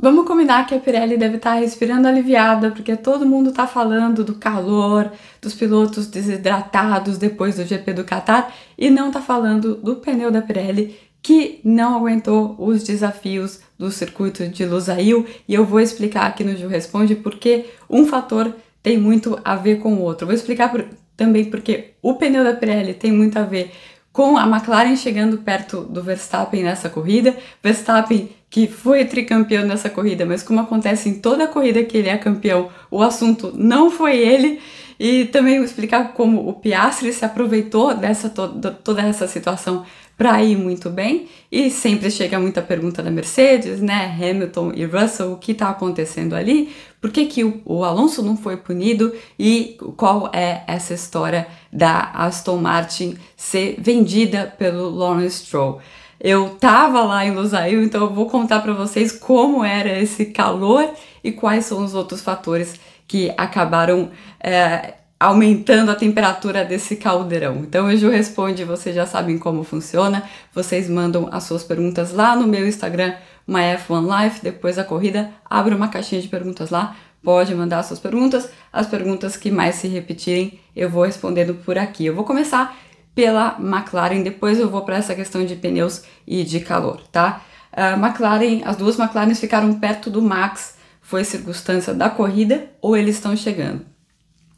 Vamos 0.00 0.28
combinar 0.28 0.64
que 0.64 0.76
a 0.76 0.78
Pirelli 0.78 1.16
deve 1.16 1.38
estar 1.38 1.54
respirando 1.54 2.06
aliviada, 2.06 2.70
porque 2.70 2.94
todo 2.94 3.26
mundo 3.26 3.50
está 3.50 3.66
falando 3.66 4.22
do 4.22 4.36
calor, 4.36 5.10
dos 5.42 5.54
pilotos 5.54 6.06
desidratados 6.06 7.18
depois 7.18 7.56
do 7.56 7.64
GP 7.64 7.94
do 7.94 8.04
Qatar 8.04 8.54
e 8.78 8.90
não 8.90 9.08
está 9.08 9.20
falando 9.20 9.74
do 9.74 9.96
pneu 9.96 10.30
da 10.30 10.40
Pirelli 10.40 10.96
que 11.20 11.60
não 11.64 11.96
aguentou 11.96 12.54
os 12.60 12.84
desafios 12.84 13.58
do 13.76 13.90
circuito 13.90 14.46
de 14.46 14.64
Lusail 14.64 15.26
e 15.48 15.54
eu 15.54 15.64
vou 15.64 15.80
explicar 15.80 16.26
aqui 16.26 16.44
no 16.44 16.56
Gil 16.56 16.68
Responde 16.68 17.16
porque 17.16 17.66
um 17.90 18.06
fator 18.06 18.54
tem 18.80 18.96
muito 18.96 19.36
a 19.44 19.56
ver 19.56 19.80
com 19.80 19.94
o 19.94 20.00
outro. 20.00 20.28
Vou 20.28 20.34
explicar 20.34 20.70
por, 20.70 20.86
também 21.16 21.46
porque 21.46 21.94
o 22.00 22.14
pneu 22.14 22.44
da 22.44 22.54
Pirelli 22.54 22.94
tem 22.94 23.10
muito 23.10 23.36
a 23.36 23.42
ver 23.42 23.72
com 24.12 24.36
a 24.36 24.46
McLaren 24.46 24.94
chegando 24.94 25.38
perto 25.38 25.80
do 25.80 26.04
Verstappen 26.04 26.62
nessa 26.62 26.88
corrida. 26.88 27.36
Verstappen 27.60 28.30
que 28.50 28.66
foi 28.66 29.04
tricampeão 29.04 29.66
nessa 29.66 29.90
corrida, 29.90 30.24
mas 30.24 30.42
como 30.42 30.60
acontece 30.60 31.08
em 31.08 31.14
toda 31.14 31.46
corrida 31.46 31.84
que 31.84 31.98
ele 31.98 32.08
é 32.08 32.16
campeão, 32.16 32.70
o 32.90 33.02
assunto 33.02 33.52
não 33.54 33.90
foi 33.90 34.16
ele. 34.16 34.60
E 35.00 35.26
também 35.26 35.62
explicar 35.62 36.12
como 36.12 36.48
o 36.48 36.54
Piastri 36.54 37.12
se 37.12 37.24
aproveitou 37.24 37.94
dessa 37.94 38.28
toda, 38.28 38.72
toda 38.72 39.00
essa 39.02 39.28
situação 39.28 39.84
para 40.16 40.42
ir 40.42 40.56
muito 40.56 40.90
bem. 40.90 41.28
E 41.50 41.70
sempre 41.70 42.10
chega 42.10 42.40
muita 42.40 42.60
pergunta 42.60 43.00
da 43.00 43.10
Mercedes, 43.10 43.80
né? 43.80 44.12
Hamilton 44.20 44.72
e 44.74 44.84
Russell, 44.84 45.32
o 45.32 45.36
que 45.36 45.52
está 45.52 45.70
acontecendo 45.70 46.34
ali? 46.34 46.74
Por 47.00 47.12
que, 47.12 47.26
que 47.26 47.44
o, 47.44 47.62
o, 47.64 47.84
Alonso 47.84 48.22
não 48.22 48.36
foi 48.36 48.56
punido? 48.56 49.14
E 49.38 49.78
qual 49.96 50.28
é 50.34 50.64
essa 50.66 50.92
história 50.92 51.46
da 51.72 52.10
Aston 52.12 52.56
Martin 52.56 53.16
ser 53.36 53.76
vendida 53.78 54.52
pelo 54.58 54.90
Lawrence 54.90 55.46
Stroll? 55.46 55.80
Eu 56.20 56.50
tava 56.50 57.02
lá 57.02 57.24
em 57.24 57.30
Lusail, 57.30 57.82
então 57.82 58.02
eu 58.02 58.10
vou 58.12 58.26
contar 58.26 58.60
para 58.60 58.72
vocês 58.72 59.12
como 59.12 59.64
era 59.64 60.00
esse 60.00 60.26
calor 60.26 60.90
e 61.22 61.30
quais 61.30 61.64
são 61.64 61.84
os 61.84 61.94
outros 61.94 62.20
fatores 62.20 62.74
que 63.06 63.32
acabaram 63.36 64.10
é, 64.40 64.94
aumentando 65.18 65.90
a 65.90 65.94
temperatura 65.94 66.64
desse 66.64 66.96
caldeirão. 66.96 67.58
Então 67.58 67.86
o 67.86 67.96
Ju 67.96 68.08
responde, 68.08 68.64
vocês 68.64 68.94
já 68.94 69.06
sabem 69.06 69.38
como 69.38 69.62
funciona, 69.62 70.24
vocês 70.52 70.88
mandam 70.88 71.28
as 71.30 71.44
suas 71.44 71.62
perguntas 71.62 72.12
lá 72.12 72.34
no 72.36 72.46
meu 72.46 72.66
Instagram, 72.66 73.14
MyF1Life, 73.48 74.42
depois 74.42 74.76
da 74.76 74.84
corrida, 74.84 75.30
abre 75.48 75.74
uma 75.74 75.88
caixinha 75.88 76.20
de 76.20 76.28
perguntas 76.28 76.70
lá, 76.70 76.96
pode 77.22 77.54
mandar 77.54 77.82
suas 77.82 77.98
perguntas, 77.98 78.48
as 78.72 78.86
perguntas 78.86 79.36
que 79.36 79.50
mais 79.50 79.76
se 79.76 79.88
repetirem 79.88 80.60
eu 80.74 80.88
vou 80.88 81.04
respondendo 81.04 81.54
por 81.54 81.76
aqui. 81.76 82.06
Eu 82.06 82.14
vou 82.14 82.24
começar 82.24 82.76
pela 83.18 83.56
McLaren. 83.58 84.22
Depois 84.22 84.60
eu 84.60 84.70
vou 84.70 84.82
para 84.82 84.98
essa 84.98 85.12
questão 85.12 85.44
de 85.44 85.56
pneus 85.56 86.04
e 86.24 86.44
de 86.44 86.60
calor, 86.60 87.02
tá? 87.10 87.42
A 87.72 87.94
McLaren, 87.94 88.62
as 88.64 88.76
duas 88.76 88.96
McLarens 88.96 89.40
ficaram 89.40 89.74
perto 89.80 90.08
do 90.08 90.22
Max. 90.22 90.76
Foi 91.02 91.24
circunstância 91.24 91.92
da 91.92 92.08
corrida 92.08 92.70
ou 92.80 92.96
eles 92.96 93.16
estão 93.16 93.36
chegando? 93.36 93.84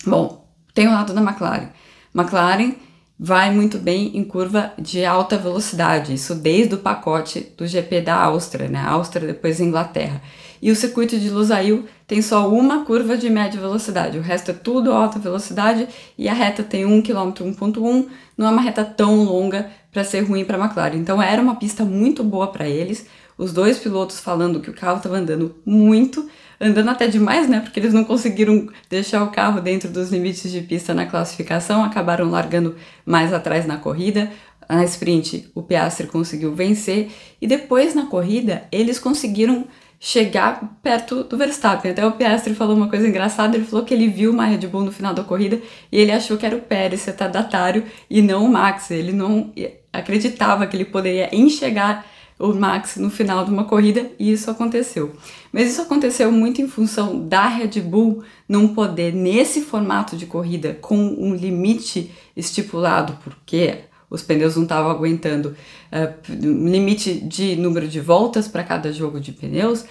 Bom, 0.05 0.47
tem 0.75 0.87
o 0.87 0.91
lado 0.91 1.15
da 1.15 1.23
McLaren. 1.23 1.69
McLaren 2.15 2.75
vai 3.23 3.51
muito 3.51 3.77
bem 3.77 4.17
em 4.17 4.25
curva 4.25 4.73
de 4.79 5.05
alta 5.05 5.37
velocidade, 5.37 6.15
isso 6.15 6.35
desde 6.35 6.75
o 6.75 6.79
pacote 6.79 7.53
do 7.55 7.67
GP 7.67 8.01
da 8.01 8.15
Áustria, 8.15 8.67
né? 8.67 8.81
Áustria, 8.81 9.27
depois 9.27 9.61
Inglaterra. 9.61 10.23
E 10.63 10.71
o 10.71 10.77
circuito 10.77 11.19
de 11.19 11.29
Lusail 11.29 11.85
tem 12.07 12.23
só 12.23 12.49
uma 12.49 12.83
curva 12.87 13.19
de 13.19 13.29
média 13.29 13.61
velocidade, 13.61 14.17
o 14.17 14.23
resto 14.23 14.53
é 14.53 14.55
tudo 14.55 14.91
alta 14.91 15.19
velocidade 15.19 15.87
e 16.17 16.31
a 16.31 16.33
reta 16.33 16.63
tem 16.63 16.87
1 16.87 17.03
km 17.03 17.33
1.1, 17.33 18.07
não 18.39 18.47
é 18.47 18.51
uma 18.51 18.63
reta 18.63 18.87
tão 18.87 19.23
longa 19.23 19.71
para 19.93 20.03
ser 20.03 20.21
ruim 20.21 20.47
para 20.47 20.57
a 20.57 20.65
McLaren. 20.65 20.97
Então 20.97 21.21
era 21.21 21.43
uma 21.43 21.57
pista 21.57 21.85
muito 21.85 22.25
boa 22.25 22.47
para 22.47 22.67
eles. 22.67 23.07
Os 23.37 23.53
dois 23.53 23.79
pilotos 23.79 24.19
falando 24.19 24.61
que 24.61 24.71
o 24.71 24.75
carro 24.75 24.97
estava 24.97 25.19
andando 25.19 25.55
muito, 25.65 26.27
andando 26.61 26.91
até 26.91 27.07
demais, 27.07 27.49
né? 27.49 27.61
Porque 27.61 27.81
eles 27.81 27.95
não 27.95 28.05
conseguiram 28.05 28.69
deixar 28.89 29.25
o 29.25 29.31
carro 29.31 29.61
dentro 29.61 29.89
dos 29.89 30.11
limites 30.11 30.51
de 30.51 30.61
pista 30.61 30.93
na 30.93 31.07
classificação, 31.07 31.83
acabaram 31.83 32.29
largando 32.29 32.77
mais 33.05 33.33
atrás 33.33 33.67
na 33.67 33.79
corrida. 33.79 34.31
Na 34.69 34.85
sprint, 34.85 35.51
o 35.55 35.63
Piastri 35.63 36.07
conseguiu 36.07 36.55
vencer 36.55 37.11
e 37.41 37.47
depois 37.47 37.95
na 37.95 38.07
corrida 38.07 38.65
eles 38.71 39.01
conseguiram 39.01 39.67
chegar 39.99 40.79
perto 40.83 41.25
do 41.25 41.37
Verstappen. 41.37 41.91
Até 41.91 42.07
o 42.07 42.13
Piastri 42.13 42.55
falou 42.55 42.77
uma 42.77 42.89
coisa 42.89 43.09
engraçada, 43.09 43.57
ele 43.57 43.67
falou 43.67 43.85
que 43.85 43.93
ele 43.93 44.07
viu 44.09 44.31
uma 44.31 44.47
Red 44.47 44.67
Bull 44.69 44.85
no 44.85 44.93
final 44.93 45.13
da 45.13 45.25
corrida 45.25 45.61
e 45.91 45.99
ele 45.99 46.13
achou 46.13 46.37
que 46.37 46.47
era 46.47 46.57
o 46.57 46.61
Pérez 46.61 47.05
retardatário 47.05 47.85
e 48.09 48.23
não 48.23 48.45
o 48.45 48.49
Max. 48.49 48.91
Ele 48.91 49.13
não 49.13 49.53
acreditava 49.93 50.67
que 50.67 50.77
ele 50.77 50.85
poderia 50.85 51.29
enxergar 51.35 52.07
o 52.41 52.55
Max 52.55 52.97
no 52.97 53.11
final 53.11 53.45
de 53.45 53.51
uma 53.51 53.65
corrida 53.65 54.11
e 54.19 54.33
isso 54.33 54.51
aconteceu. 54.51 55.13
Mas 55.53 55.71
isso 55.71 55.83
aconteceu 55.83 56.33
muito 56.33 56.63
em 56.63 56.67
função 56.67 57.29
da 57.29 57.47
Red 57.47 57.81
Bull 57.81 58.25
não 58.49 58.69
poder, 58.69 59.15
nesse 59.15 59.61
formato 59.61 60.17
de 60.17 60.27
corrida, 60.27 60.77
com 60.81 60.97
um 60.97 61.35
limite 61.35 62.11
estipulado, 62.35 63.19
porque 63.23 63.81
os 64.09 64.23
pneus 64.23 64.57
não 64.57 64.65
estavam 64.65 64.91
aguentando 64.91 65.55
uh, 65.93 66.15
limite 66.29 67.15
de 67.15 67.55
número 67.57 67.87
de 67.87 68.01
voltas 68.01 68.49
para 68.49 68.65
cada 68.65 68.93
jogo 68.93 69.21
de 69.21 69.33
pneus, 69.33 69.85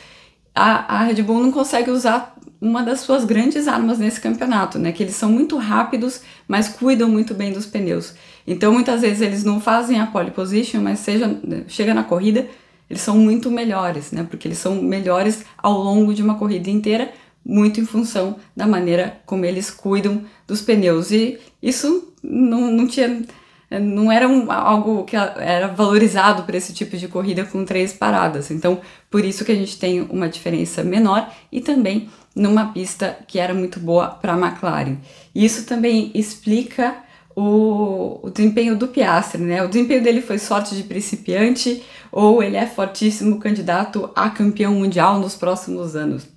a, 0.53 0.97
a 0.97 1.03
Red 1.03 1.21
Bull 1.21 1.41
não 1.41 1.51
consegue 1.51 1.91
usar 1.91 2.35
uma 2.59 2.83
das 2.83 2.99
suas 3.01 3.23
grandes 3.23 3.67
armas 3.67 3.99
nesse 3.99 4.19
campeonato, 4.19 4.77
né? 4.77 4.91
Que 4.91 5.03
eles 5.03 5.15
são 5.15 5.31
muito 5.31 5.55
rápidos, 5.57 6.21
mas 6.47 6.67
cuidam 6.67 7.07
muito 7.07 7.33
bem 7.33 7.53
dos 7.53 7.65
pneus. 7.65 8.13
Então, 8.49 8.73
muitas 8.73 9.01
vezes 9.01 9.21
eles 9.21 9.43
não 9.43 9.61
fazem 9.61 9.99
a 9.99 10.07
pole 10.07 10.31
position, 10.31 10.81
mas 10.81 10.97
seja, 10.97 11.39
chega 11.67 11.93
na 11.93 12.03
corrida, 12.03 12.47
eles 12.89 12.99
são 12.99 13.15
muito 13.15 13.51
melhores, 13.51 14.11
né? 14.11 14.25
Porque 14.27 14.47
eles 14.47 14.57
são 14.57 14.81
melhores 14.81 15.45
ao 15.55 15.77
longo 15.77 16.15
de 16.15 16.23
uma 16.23 16.33
corrida 16.33 16.67
inteira, 16.67 17.13
muito 17.45 17.79
em 17.79 17.85
função 17.85 18.38
da 18.57 18.65
maneira 18.65 19.21
como 19.23 19.45
eles 19.45 19.69
cuidam 19.69 20.23
dos 20.47 20.63
pneus. 20.63 21.11
E 21.11 21.39
isso 21.61 22.11
não, 22.23 22.71
não 22.71 22.88
tinha 22.88 23.21
não 23.69 24.11
era 24.11 24.27
um, 24.27 24.51
algo 24.51 25.03
que 25.03 25.15
era 25.15 25.67
valorizado 25.67 26.41
para 26.41 26.57
esse 26.57 26.73
tipo 26.73 26.97
de 26.97 27.07
corrida 27.07 27.45
com 27.45 27.63
três 27.63 27.93
paradas. 27.93 28.49
Então, 28.49 28.81
por 29.11 29.23
isso 29.23 29.45
que 29.45 29.51
a 29.51 29.55
gente 29.55 29.77
tem 29.77 30.01
uma 30.01 30.27
diferença 30.27 30.83
menor 30.83 31.31
e 31.51 31.61
também 31.61 32.09
numa 32.35 32.73
pista 32.73 33.19
que 33.27 33.38
era 33.38 33.53
muito 33.53 33.79
boa 33.79 34.07
para 34.07 34.33
a 34.33 34.39
McLaren. 34.39 34.97
Isso 35.35 35.67
também 35.67 36.09
explica 36.15 36.95
o, 37.39 38.19
o, 38.22 38.29
desempenho 38.29 38.75
do 38.75 38.89
Piastri, 38.89 39.41
né? 39.41 39.63
O 39.63 39.69
desempenho 39.69 40.03
dele 40.03 40.22
foi 40.22 40.38
sorte 40.38 40.75
de 40.75 40.83
principiante 40.83 41.81
ou 42.11 42.44
ele 42.44 42.57
é 42.57 42.66
fortíssimo 42.66 43.39
candidato 43.39 44.09
a 44.13 44.29
campeão 44.29 44.73
mundial 44.73 45.19
nos 45.19 45.35
próximos 45.35 45.95
anos. 45.95 46.27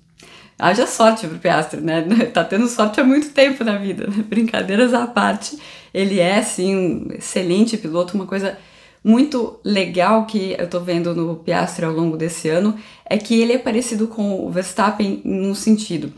Haja 0.57 0.87
sorte 0.87 1.27
pro 1.27 1.37
Piastri, 1.37 1.81
né? 1.81 2.05
Tá 2.33 2.43
tendo 2.43 2.67
sorte 2.67 3.01
há 3.01 3.03
muito 3.03 3.31
tempo 3.31 3.65
na 3.65 3.77
vida, 3.77 4.07
né? 4.07 4.23
brincadeiras 4.23 4.93
à 4.93 5.05
parte. 5.05 5.57
Ele 5.93 6.19
é, 6.19 6.41
sim, 6.41 6.75
um 6.75 7.07
excelente 7.13 7.77
piloto, 7.77 8.15
uma 8.15 8.25
coisa 8.25 8.57
muito 9.03 9.59
legal 9.61 10.25
que 10.25 10.55
eu 10.57 10.69
tô 10.69 10.79
vendo 10.79 11.13
no 11.13 11.35
Piastri 11.35 11.83
ao 11.83 11.91
longo 11.91 12.15
desse 12.15 12.47
ano 12.47 12.77
é 13.05 13.17
que 13.17 13.41
ele 13.41 13.51
é 13.51 13.57
parecido 13.57 14.07
com 14.07 14.45
o 14.45 14.49
Verstappen 14.49 15.21
num 15.25 15.53
sentido. 15.53 16.13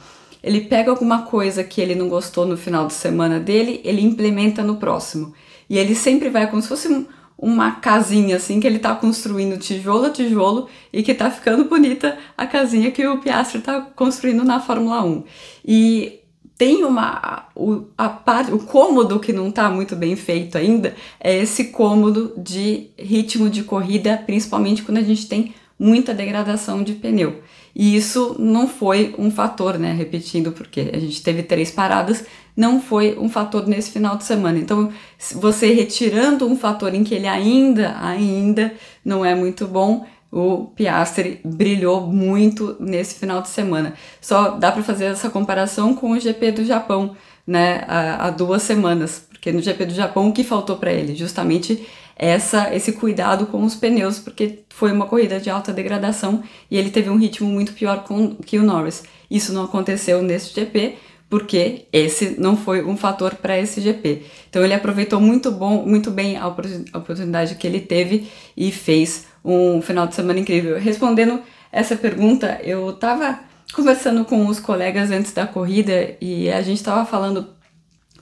Ele 0.45 0.61
pega 0.61 0.91
alguma 0.91 1.23
coisa 1.23 1.63
que 1.63 1.81
ele 1.81 1.95
não 1.95 2.07
gostou 2.07 2.45
no 2.45 2.55
final 2.55 2.85
de 2.85 2.93
semana 2.93 3.39
dele, 3.39 3.81
ele 3.83 4.03
implementa 4.03 4.61
no 4.61 4.75
próximo. 4.75 5.33
E 5.67 5.75
ele 5.75 5.95
sempre 5.95 6.29
vai 6.29 6.47
como 6.47 6.61
se 6.61 6.67
fosse 6.67 6.87
um, 6.87 7.03
uma 7.35 7.71
casinha 7.71 8.35
assim 8.35 8.59
que 8.59 8.67
ele 8.67 8.77
tá 8.77 8.93
construindo 8.93 9.57
tijolo 9.57 10.05
a 10.05 10.11
tijolo 10.11 10.69
e 10.93 11.01
que 11.01 11.15
tá 11.15 11.31
ficando 11.31 11.65
bonita 11.65 12.15
a 12.37 12.45
casinha 12.45 12.91
que 12.91 13.07
o 13.07 13.17
Piastri 13.17 13.59
tá 13.59 13.81
construindo 13.95 14.43
na 14.43 14.59
Fórmula 14.59 15.03
1. 15.03 15.23
E 15.65 16.19
tem 16.55 16.83
uma 16.83 17.49
o, 17.55 17.85
a 17.97 18.07
parte, 18.07 18.51
o 18.51 18.59
cômodo 18.59 19.19
que 19.19 19.33
não 19.33 19.49
está 19.49 19.67
muito 19.71 19.95
bem 19.95 20.15
feito 20.15 20.59
ainda 20.59 20.95
é 21.19 21.35
esse 21.39 21.65
cômodo 21.65 22.33
de 22.37 22.91
ritmo 22.99 23.49
de 23.49 23.63
corrida, 23.63 24.21
principalmente 24.27 24.83
quando 24.83 24.99
a 24.99 25.03
gente 25.03 25.27
tem 25.27 25.55
muita 25.79 26.13
degradação 26.13 26.83
de 26.83 26.93
pneu. 26.93 27.41
E 27.75 27.95
isso 27.95 28.37
não 28.39 28.67
foi 28.67 29.13
um 29.17 29.29
fator, 29.29 29.77
né? 29.77 29.91
Repetindo, 29.91 30.53
porque 30.53 30.91
a 30.93 30.99
gente 30.99 31.21
teve 31.21 31.43
três 31.43 31.69
paradas, 31.69 32.23
não 32.55 32.79
foi 32.79 33.17
um 33.19 33.27
fator 33.27 33.67
nesse 33.67 33.91
final 33.91 34.15
de 34.15 34.23
semana. 34.23 34.57
Então, 34.57 34.89
você 35.33 35.73
retirando 35.73 36.47
um 36.47 36.55
fator 36.55 36.93
em 36.95 37.03
que 37.03 37.13
ele 37.13 37.27
ainda, 37.27 37.97
ainda 37.99 38.73
não 39.03 39.25
é 39.25 39.35
muito 39.35 39.67
bom, 39.67 40.05
o 40.31 40.67
Piastri 40.75 41.39
brilhou 41.43 42.01
muito 42.01 42.77
nesse 42.79 43.15
final 43.15 43.41
de 43.41 43.49
semana. 43.49 43.93
Só 44.21 44.51
dá 44.51 44.71
para 44.71 44.83
fazer 44.83 45.05
essa 45.05 45.29
comparação 45.29 45.93
com 45.93 46.11
o 46.11 46.19
GP 46.19 46.51
do 46.51 46.65
Japão, 46.65 47.15
né, 47.45 47.83
há, 47.87 48.29
duas 48.31 48.63
semanas, 48.63 49.27
porque 49.29 49.51
no 49.51 49.61
GP 49.61 49.85
do 49.85 49.93
Japão 49.93 50.29
o 50.29 50.33
que 50.33 50.43
faltou 50.43 50.77
para 50.77 50.91
ele? 50.91 51.15
Justamente 51.15 51.85
essa 52.15 52.73
esse 52.73 52.93
cuidado 52.93 53.45
com 53.47 53.63
os 53.63 53.75
pneus, 53.75 54.19
porque 54.19 54.59
foi 54.69 54.91
uma 54.91 55.05
corrida 55.05 55.39
de 55.39 55.49
alta 55.49 55.73
degradação 55.73 56.43
e 56.71 56.77
ele 56.77 56.89
teve 56.89 57.09
um 57.09 57.17
ritmo 57.17 57.47
muito 57.49 57.73
pior 57.73 58.03
com, 58.03 58.35
que 58.35 58.57
o 58.57 58.63
Norris. 58.63 59.03
Isso 59.29 59.51
não 59.51 59.65
aconteceu 59.65 60.21
nesse 60.21 60.53
GP, 60.53 60.95
porque 61.29 61.85
esse 61.91 62.39
não 62.39 62.55
foi 62.55 62.83
um 62.83 62.95
fator 62.95 63.35
para 63.35 63.59
esse 63.59 63.81
GP. 63.81 64.23
Então 64.49 64.63
ele 64.63 64.73
aproveitou 64.73 65.19
muito 65.19 65.51
bom, 65.51 65.85
muito 65.85 66.11
bem 66.11 66.37
a 66.37 66.47
oportunidade 66.47 67.55
que 67.55 67.67
ele 67.67 67.79
teve 67.79 68.29
e 68.55 68.71
fez 68.71 69.27
um 69.43 69.81
final 69.81 70.07
de 70.07 70.15
semana 70.15 70.39
incrível. 70.39 70.79
Respondendo 70.79 71.41
essa 71.71 71.95
pergunta, 71.95 72.59
eu 72.63 72.89
estava 72.91 73.39
conversando 73.73 74.23
com 74.23 74.47
os 74.47 74.59
colegas 74.59 75.11
antes 75.11 75.33
da 75.33 75.45
corrida 75.45 76.15
e 76.21 76.49
a 76.49 76.61
gente 76.61 76.77
estava 76.77 77.05
falando, 77.05 77.47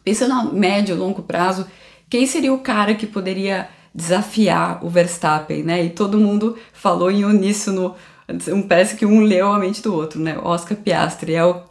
pensando 0.03 0.33
a 0.33 0.43
médio, 0.45 0.95
longo 0.95 1.21
prazo, 1.21 1.67
quem 2.09 2.25
seria 2.25 2.53
o 2.53 2.59
cara 2.59 2.95
que 2.95 3.05
poderia 3.05 3.69
desafiar 3.93 4.83
o 4.83 4.89
Verstappen, 4.89 5.63
né? 5.63 5.83
E 5.83 5.89
todo 5.89 6.17
mundo 6.17 6.57
falou 6.71 7.11
em 7.11 7.25
uníssono, 7.25 7.95
parece 8.67 8.95
que 8.95 9.05
um 9.05 9.21
leu 9.21 9.51
a 9.51 9.59
mente 9.59 9.81
do 9.81 9.93
outro, 9.93 10.19
né? 10.19 10.37
Oscar 10.41 10.77
Piastri 10.77 11.35
é 11.35 11.45
o 11.45 11.61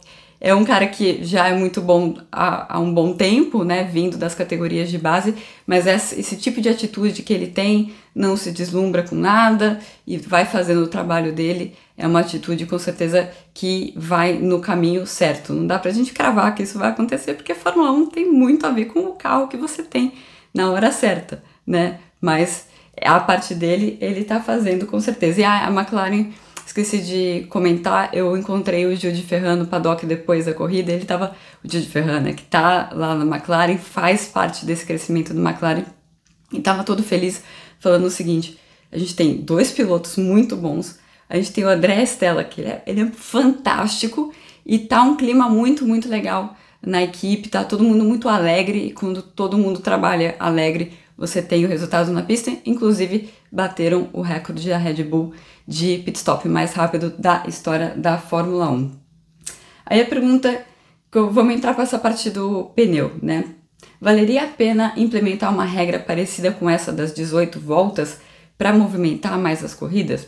é 0.43 0.53
um 0.53 0.65
cara 0.65 0.85
que 0.87 1.23
já 1.23 1.47
é 1.47 1.55
muito 1.55 1.79
bom 1.79 2.17
há, 2.29 2.75
há, 2.75 2.77
um 2.77 2.93
bom 2.93 3.13
tempo, 3.13 3.63
né, 3.63 3.85
vindo 3.85 4.17
das 4.17 4.35
categorias 4.35 4.91
de 4.91 4.97
base, 4.97 5.33
mas 5.65 5.87
esse, 5.87 6.35
tipo 6.35 6.59
de 6.59 6.67
atitude 6.67 7.23
que 7.23 7.31
ele 7.31 7.47
tem, 7.47 7.93
não 8.13 8.35
se 8.35 8.51
deslumbra 8.51 9.03
com 9.03 9.15
nada 9.15 9.79
e 10.05 10.17
vai 10.17 10.43
fazendo 10.43 10.83
o 10.83 10.87
trabalho 10.87 11.31
dele, 11.31 11.73
é 11.97 12.05
uma 12.05 12.19
atitude 12.19 12.65
com 12.65 12.77
certeza 12.77 13.31
que 13.53 13.93
vai 13.95 14.33
no 14.33 14.59
caminho 14.59 15.07
certo. 15.07 15.53
Não 15.53 15.65
dá 15.65 15.79
pra 15.79 15.91
gente 15.91 16.11
cravar 16.11 16.53
que 16.53 16.63
isso 16.63 16.77
vai 16.77 16.89
acontecer, 16.89 17.35
porque 17.35 17.53
a 17.53 17.55
Fórmula 17.55 17.89
1 17.91 18.07
tem 18.07 18.29
muito 18.29 18.67
a 18.67 18.69
ver 18.69 18.85
com 18.85 18.99
o 18.99 19.13
carro 19.13 19.47
que 19.47 19.55
você 19.55 19.81
tem 19.81 20.11
na 20.53 20.69
hora 20.69 20.91
certa, 20.91 21.41
né? 21.65 21.99
Mas 22.23 22.67
a 23.01 23.19
parte 23.19 23.53
dele, 23.53 23.97
ele 23.99 24.23
tá 24.23 24.39
fazendo 24.39 24.85
com 24.87 24.97
certeza. 25.01 25.41
E 25.41 25.43
a, 25.43 25.69
McLaren 25.69 26.31
Esqueci 26.65 26.99
de 26.99 27.45
comentar, 27.49 28.09
eu 28.13 28.37
encontrei 28.37 28.85
o 28.85 28.95
Gil 28.95 29.11
de 29.11 29.21
Ferran 29.21 29.57
no 29.57 29.67
paddock 29.67 30.05
depois 30.05 30.45
da 30.45 30.53
corrida, 30.53 30.93
ele 30.93 31.03
tava, 31.03 31.35
o 31.63 31.69
Gil 31.69 31.81
de 31.81 31.89
Ferran, 31.89 32.21
né, 32.21 32.33
que 32.33 32.43
tá 32.43 32.89
lá 32.93 33.13
na 33.13 33.25
McLaren, 33.25 33.77
faz 33.77 34.27
parte 34.27 34.65
desse 34.65 34.85
crescimento 34.85 35.33
do 35.33 35.45
McLaren, 35.45 35.83
e 36.53 36.61
tava 36.61 36.83
todo 36.83 37.03
feliz 37.03 37.43
falando 37.79 38.05
o 38.05 38.09
seguinte, 38.09 38.57
a 38.91 38.97
gente 38.97 39.13
tem 39.13 39.35
dois 39.35 39.71
pilotos 39.71 40.15
muito 40.15 40.55
bons, 40.55 40.97
a 41.29 41.35
gente 41.35 41.51
tem 41.51 41.65
o 41.65 41.69
André 41.69 42.01
Stella, 42.03 42.45
que 42.45 42.61
ele 42.61 42.69
é, 42.69 42.83
ele 42.87 43.01
é 43.01 43.07
fantástico, 43.07 44.33
e 44.65 44.79
tá 44.79 45.03
um 45.03 45.17
clima 45.17 45.49
muito, 45.49 45.85
muito 45.85 46.07
legal 46.07 46.55
na 46.81 47.03
equipe, 47.03 47.49
tá 47.49 47.65
todo 47.65 47.83
mundo 47.83 48.05
muito 48.05 48.29
alegre, 48.29 48.87
e 48.87 48.91
quando 48.93 49.21
todo 49.21 49.57
mundo 49.57 49.81
trabalha 49.81 50.35
alegre, 50.39 50.93
você 51.17 51.41
tem 51.41 51.65
o 51.65 51.67
resultado 51.67 52.11
na 52.11 52.21
pista, 52.21 52.51
inclusive 52.65 53.29
bateram 53.51 54.09
o 54.13 54.21
recorde 54.21 54.67
da 54.67 54.77
Red 54.77 55.03
Bull 55.03 55.33
de 55.67 55.99
pit 55.99 56.17
stop 56.17 56.47
mais 56.49 56.73
rápido 56.73 57.13
da 57.17 57.43
história 57.47 57.93
da 57.95 58.17
Fórmula 58.17 58.69
1. 58.69 58.91
Aí 59.85 60.01
a 60.01 60.05
pergunta, 60.05 60.65
vamos 61.11 61.53
entrar 61.53 61.75
com 61.75 61.81
essa 61.81 61.99
parte 61.99 62.29
do 62.29 62.65
pneu, 62.75 63.11
né? 63.21 63.45
Valeria 63.99 64.43
a 64.43 64.47
pena 64.47 64.93
implementar 64.97 65.53
uma 65.53 65.65
regra 65.65 65.99
parecida 65.99 66.51
com 66.51 66.69
essa 66.69 66.91
das 66.91 67.13
18 67.13 67.59
voltas 67.59 68.19
para 68.57 68.73
movimentar 68.73 69.37
mais 69.37 69.63
as 69.63 69.73
corridas? 69.73 70.27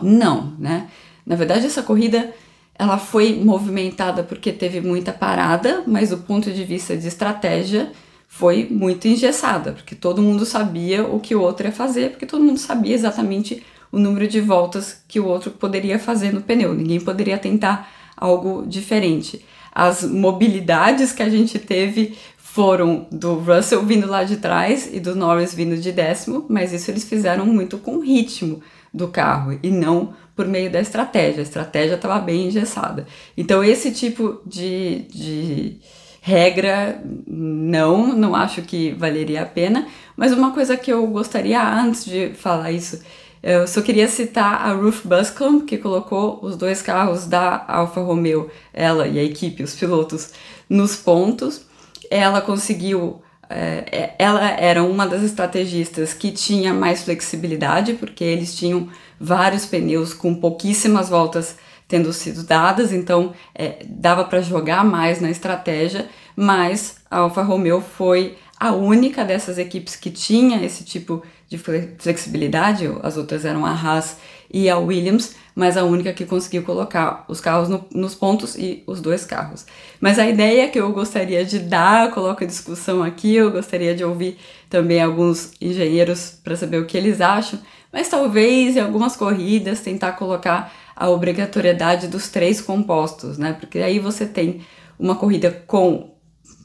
Não, 0.00 0.54
né? 0.58 0.88
Na 1.26 1.34
verdade, 1.34 1.66
essa 1.66 1.82
corrida 1.82 2.32
ela 2.74 2.98
foi 2.98 3.34
movimentada 3.42 4.22
porque 4.22 4.52
teve 4.52 4.80
muita 4.80 5.12
parada, 5.12 5.82
mas 5.86 6.10
do 6.10 6.18
ponto 6.18 6.50
de 6.50 6.64
vista 6.64 6.96
de 6.96 7.06
estratégia 7.06 7.92
foi 8.34 8.66
muito 8.70 9.06
engessada, 9.06 9.72
porque 9.72 9.94
todo 9.94 10.22
mundo 10.22 10.46
sabia 10.46 11.04
o 11.04 11.20
que 11.20 11.34
o 11.34 11.42
outro 11.42 11.66
ia 11.66 11.72
fazer, 11.72 12.12
porque 12.12 12.24
todo 12.24 12.42
mundo 12.42 12.58
sabia 12.58 12.94
exatamente 12.94 13.62
o 13.92 13.98
número 13.98 14.26
de 14.26 14.40
voltas 14.40 15.04
que 15.06 15.20
o 15.20 15.26
outro 15.26 15.50
poderia 15.50 15.98
fazer 15.98 16.32
no 16.32 16.40
pneu. 16.40 16.72
Ninguém 16.72 16.98
poderia 16.98 17.36
tentar 17.36 17.92
algo 18.16 18.64
diferente. 18.66 19.44
As 19.70 20.02
mobilidades 20.02 21.12
que 21.12 21.22
a 21.22 21.28
gente 21.28 21.58
teve 21.58 22.16
foram 22.38 23.06
do 23.12 23.34
Russell 23.34 23.84
vindo 23.84 24.06
lá 24.06 24.24
de 24.24 24.38
trás 24.38 24.88
e 24.90 24.98
do 24.98 25.14
Norris 25.14 25.52
vindo 25.52 25.76
de 25.76 25.92
décimo, 25.92 26.46
mas 26.48 26.72
isso 26.72 26.90
eles 26.90 27.04
fizeram 27.04 27.44
muito 27.44 27.76
com 27.76 27.96
o 27.96 28.00
ritmo 28.00 28.62
do 28.94 29.08
carro 29.08 29.58
e 29.62 29.70
não 29.70 30.14
por 30.34 30.48
meio 30.48 30.72
da 30.72 30.80
estratégia. 30.80 31.40
A 31.40 31.42
estratégia 31.42 31.96
estava 31.96 32.18
bem 32.18 32.46
engessada. 32.46 33.06
Então, 33.36 33.62
esse 33.62 33.92
tipo 33.92 34.40
de, 34.46 35.02
de 35.10 35.80
regra, 36.24 37.02
não, 37.26 38.14
não 38.14 38.36
acho 38.36 38.62
que 38.62 38.92
valeria 38.92 39.42
a 39.42 39.46
pena. 39.46 39.88
Mas 40.16 40.32
uma 40.32 40.52
coisa 40.52 40.76
que 40.76 40.92
eu 40.92 41.04
gostaria, 41.08 41.60
antes 41.60 42.04
de 42.04 42.30
falar 42.34 42.70
isso, 42.70 43.02
eu 43.42 43.66
só 43.66 43.82
queria 43.82 44.06
citar 44.06 44.64
a 44.64 44.72
Ruth 44.72 45.04
Buscombe, 45.04 45.64
que 45.64 45.76
colocou 45.76 46.38
os 46.40 46.56
dois 46.56 46.80
carros 46.80 47.26
da 47.26 47.64
Alfa 47.66 48.00
Romeo, 48.00 48.48
ela 48.72 49.08
e 49.08 49.18
a 49.18 49.24
equipe, 49.24 49.64
os 49.64 49.74
pilotos, 49.74 50.30
nos 50.70 50.94
pontos. 50.94 51.66
Ela 52.08 52.40
conseguiu. 52.40 53.20
É, 53.50 54.14
ela 54.16 54.48
era 54.48 54.82
uma 54.84 55.06
das 55.06 55.22
estrategistas 55.24 56.14
que 56.14 56.30
tinha 56.30 56.72
mais 56.72 57.02
flexibilidade, 57.02 57.94
porque 57.94 58.22
eles 58.22 58.54
tinham 58.54 58.88
vários 59.20 59.66
pneus 59.66 60.14
com 60.14 60.34
pouquíssimas 60.36 61.08
voltas 61.08 61.56
tendo 61.92 62.10
sido 62.10 62.42
dadas, 62.42 62.90
então 62.90 63.34
é, 63.54 63.84
dava 63.86 64.24
para 64.24 64.40
jogar 64.40 64.82
mais 64.82 65.20
na 65.20 65.30
estratégia, 65.30 66.08
mas 66.34 66.96
a 67.10 67.18
Alfa 67.18 67.42
Romeo 67.42 67.82
foi 67.82 68.38
a 68.58 68.72
única 68.72 69.26
dessas 69.26 69.58
equipes 69.58 69.94
que 69.94 70.10
tinha 70.10 70.64
esse 70.64 70.84
tipo 70.84 71.22
de 71.50 71.58
flexibilidade, 71.98 72.90
as 73.02 73.18
outras 73.18 73.44
eram 73.44 73.66
a 73.66 73.72
Haas 73.72 74.16
e 74.50 74.70
a 74.70 74.78
Williams, 74.78 75.34
mas 75.54 75.76
a 75.76 75.84
única 75.84 76.14
que 76.14 76.24
conseguiu 76.24 76.62
colocar 76.62 77.26
os 77.28 77.42
carros 77.42 77.68
no, 77.68 77.84
nos 77.92 78.14
pontos 78.14 78.56
e 78.56 78.82
os 78.86 79.02
dois 79.02 79.26
carros. 79.26 79.66
Mas 80.00 80.18
a 80.18 80.26
ideia 80.26 80.70
que 80.70 80.80
eu 80.80 80.90
gostaria 80.94 81.44
de 81.44 81.58
dar, 81.58 82.06
eu 82.06 82.12
coloco 82.12 82.46
discussão 82.46 83.02
aqui, 83.02 83.34
eu 83.34 83.50
gostaria 83.50 83.94
de 83.94 84.02
ouvir 84.02 84.38
também 84.70 85.02
alguns 85.02 85.52
engenheiros 85.60 86.38
para 86.42 86.56
saber 86.56 86.78
o 86.78 86.86
que 86.86 86.96
eles 86.96 87.20
acham, 87.20 87.58
mas 87.92 88.08
talvez 88.08 88.78
em 88.78 88.80
algumas 88.80 89.14
corridas 89.14 89.80
tentar 89.80 90.12
colocar 90.12 90.72
a 90.94 91.08
obrigatoriedade 91.08 92.06
dos 92.06 92.28
três 92.28 92.60
compostos, 92.60 93.38
né? 93.38 93.52
Porque 93.52 93.78
aí 93.78 93.98
você 93.98 94.26
tem 94.26 94.62
uma 94.98 95.16
corrida 95.16 95.50
com 95.66 96.14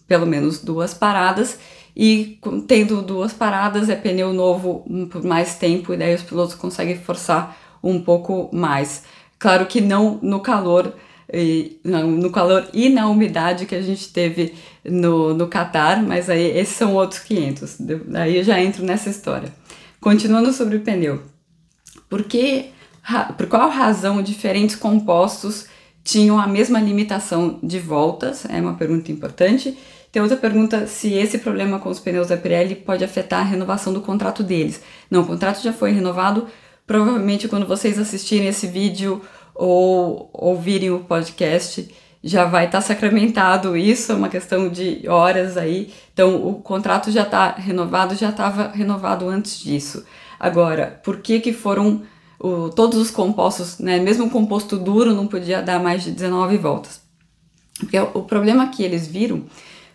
pelo 0.08 0.26
menos 0.26 0.60
duas 0.60 0.94
paradas 0.94 1.60
e 1.96 2.40
tendo 2.68 3.02
duas 3.02 3.34
paradas 3.34 3.90
é 3.90 3.96
pneu 3.96 4.32
novo 4.32 4.86
por 5.10 5.24
mais 5.24 5.56
tempo 5.56 5.94
e 5.94 5.98
daí 5.98 6.14
os 6.14 6.22
pilotos 6.22 6.56
conseguem 6.56 6.98
forçar 6.98 7.58
um 7.84 8.02
pouco 8.02 8.50
mais. 8.54 9.04
Claro 9.40 9.66
que 9.66 9.82
não 9.82 10.20
no 10.22 10.40
calor 10.40 10.94
e, 11.32 11.80
no 11.84 12.32
calor 12.32 12.68
e 12.74 12.90
na 12.90 13.08
umidade 13.10 13.66
que 13.66 13.76
a 13.76 13.82
gente 13.82 14.14
teve 14.14 14.54
no, 14.86 15.34
no 15.34 15.48
Qatar, 15.48 16.02
mas 16.04 16.30
aí 16.30 16.58
esses 16.58 16.76
são 16.76 16.94
outros 16.94 17.20
500. 17.22 17.78
Aí 18.16 18.38
eu 18.38 18.44
já 18.44 18.62
entro 18.62 18.86
nessa 18.86 19.10
história. 19.10 19.52
Continuando 20.00 20.54
sobre 20.54 20.78
o 20.78 20.82
pneu. 20.82 21.22
Por 22.10 22.24
que, 22.24 22.72
por 23.38 23.48
qual 23.48 23.70
razão 23.70 24.22
diferentes 24.22 24.76
compostos 24.76 25.68
tinham 26.04 26.40
a 26.40 26.48
mesma 26.48 26.80
limitação 26.80 27.60
de 27.64 27.80
voltas? 27.80 28.46
É 28.46 28.60
uma 28.60 28.74
pergunta 28.74 29.12
importante. 29.12 29.78
Tem 30.12 30.22
outra 30.22 30.38
pergunta 30.38 30.88
se 30.88 31.14
esse 31.14 31.38
problema 31.38 31.80
com 31.80 31.90
os 31.90 32.00
pneus 32.00 32.28
da 32.28 32.38
Pirelli 32.38 32.76
pode 32.76 33.04
afetar 33.04 33.42
a 33.42 33.50
renovação 33.50 33.94
do 33.94 34.02
contrato 34.02 34.44
deles. 34.44 34.82
Não, 35.10 35.22
o 35.22 35.26
contrato 35.26 35.62
já 35.62 35.72
foi 35.72 35.92
renovado. 35.92 36.48
Provavelmente 36.86 37.48
quando 37.48 37.68
vocês 37.68 38.00
assistirem 38.00 38.48
esse 38.48 38.68
vídeo 38.68 39.22
ou 39.54 40.30
ouvirem 40.34 40.92
o 40.92 41.00
podcast, 41.00 41.94
já 42.24 42.46
vai 42.46 42.66
estar 42.66 42.80
tá 42.80 42.82
sacramentado 42.82 43.76
isso, 43.76 44.12
é 44.12 44.16
uma 44.16 44.30
questão 44.30 44.70
de 44.70 45.08
horas 45.08 45.58
aí. 45.58 45.94
Então 46.14 46.48
o 46.48 46.56
contrato 46.56 47.12
já 47.12 47.24
está 47.24 47.52
renovado, 47.52 48.16
já 48.16 48.30
estava 48.30 48.70
renovado 48.70 49.28
antes 49.28 49.60
disso. 49.60 50.06
Agora, 50.40 51.00
por 51.04 51.18
que 51.18 51.40
que 51.40 51.52
foram 51.52 52.04
o, 52.40 52.70
todos 52.70 53.00
os 53.00 53.12
compostos, 53.12 53.80
né? 53.80 54.00
Mesmo 54.00 54.26
o 54.26 54.30
composto 54.30 54.78
duro 54.78 55.14
não 55.14 55.28
podia 55.28 55.62
dar 55.62 55.80
mais 55.82 56.04
de 56.04 56.12
19 56.12 56.58
voltas. 56.58 57.02
Porque 57.80 58.00
o 58.00 58.24
problema 58.24 58.68
que 58.68 58.84
eles 58.84 59.08
viram 59.08 59.44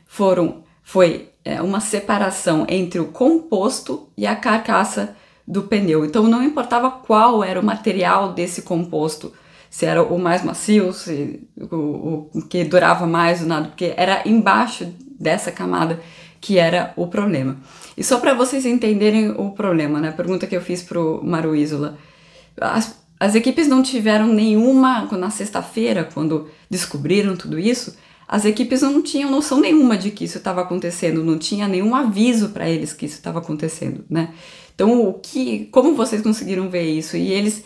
foram 0.06 0.62
foi 0.82 1.30
é, 1.44 1.60
uma 1.60 1.80
separação 1.80 2.66
entre 2.68 3.00
o 3.00 3.06
composto 3.06 4.08
e 4.16 4.26
a 4.26 4.36
carcaça 4.36 5.16
do 5.46 5.62
pneu. 5.62 6.04
Então 6.04 6.24
não 6.24 6.42
importava 6.42 6.90
qual 6.90 7.42
era 7.42 7.58
o 7.60 7.64
material 7.64 8.32
desse 8.32 8.62
composto, 8.62 9.32
se 9.68 9.86
era 9.86 10.02
o 10.02 10.18
mais 10.18 10.44
macio, 10.44 10.92
se 10.92 11.48
o, 11.58 12.28
o 12.34 12.42
que 12.48 12.64
durava 12.64 13.06
mais 13.06 13.40
ou 13.42 13.48
nada, 13.48 13.68
porque 13.68 13.94
era 13.96 14.22
embaixo 14.28 14.92
dessa 15.18 15.50
camada 15.50 16.00
que 16.40 16.58
era 16.58 16.92
o 16.96 17.06
problema. 17.06 17.56
E 17.96 18.02
só 18.02 18.18
para 18.18 18.34
vocês 18.34 18.66
entenderem 18.66 19.30
o 19.30 19.50
problema, 19.50 20.00
né? 20.00 20.08
A 20.08 20.12
pergunta 20.12 20.46
que 20.46 20.56
eu 20.56 20.60
fiz 20.60 20.82
pro 20.82 21.20
Maru 21.22 21.54
Isola. 21.54 21.96
As, 22.60 22.98
as 23.18 23.34
equipes 23.34 23.68
não 23.68 23.82
tiveram 23.82 24.26
nenhuma. 24.26 25.08
Na 25.12 25.30
sexta-feira, 25.30 26.08
quando 26.12 26.48
descobriram 26.70 27.36
tudo 27.36 27.58
isso, 27.58 27.96
as 28.26 28.44
equipes 28.44 28.82
não 28.82 29.02
tinham 29.02 29.30
noção 29.30 29.60
nenhuma 29.60 29.96
de 29.96 30.10
que 30.10 30.24
isso 30.24 30.38
estava 30.38 30.62
acontecendo, 30.62 31.22
não 31.22 31.38
tinha 31.38 31.68
nenhum 31.68 31.94
aviso 31.94 32.48
para 32.48 32.68
eles 32.68 32.92
que 32.92 33.06
isso 33.06 33.16
estava 33.16 33.40
acontecendo, 33.40 34.04
né? 34.08 34.30
Então, 34.74 35.06
o 35.06 35.14
que, 35.14 35.66
como 35.66 35.94
vocês 35.94 36.22
conseguiram 36.22 36.70
ver 36.70 36.84
isso? 36.84 37.16
E 37.16 37.30
eles 37.30 37.62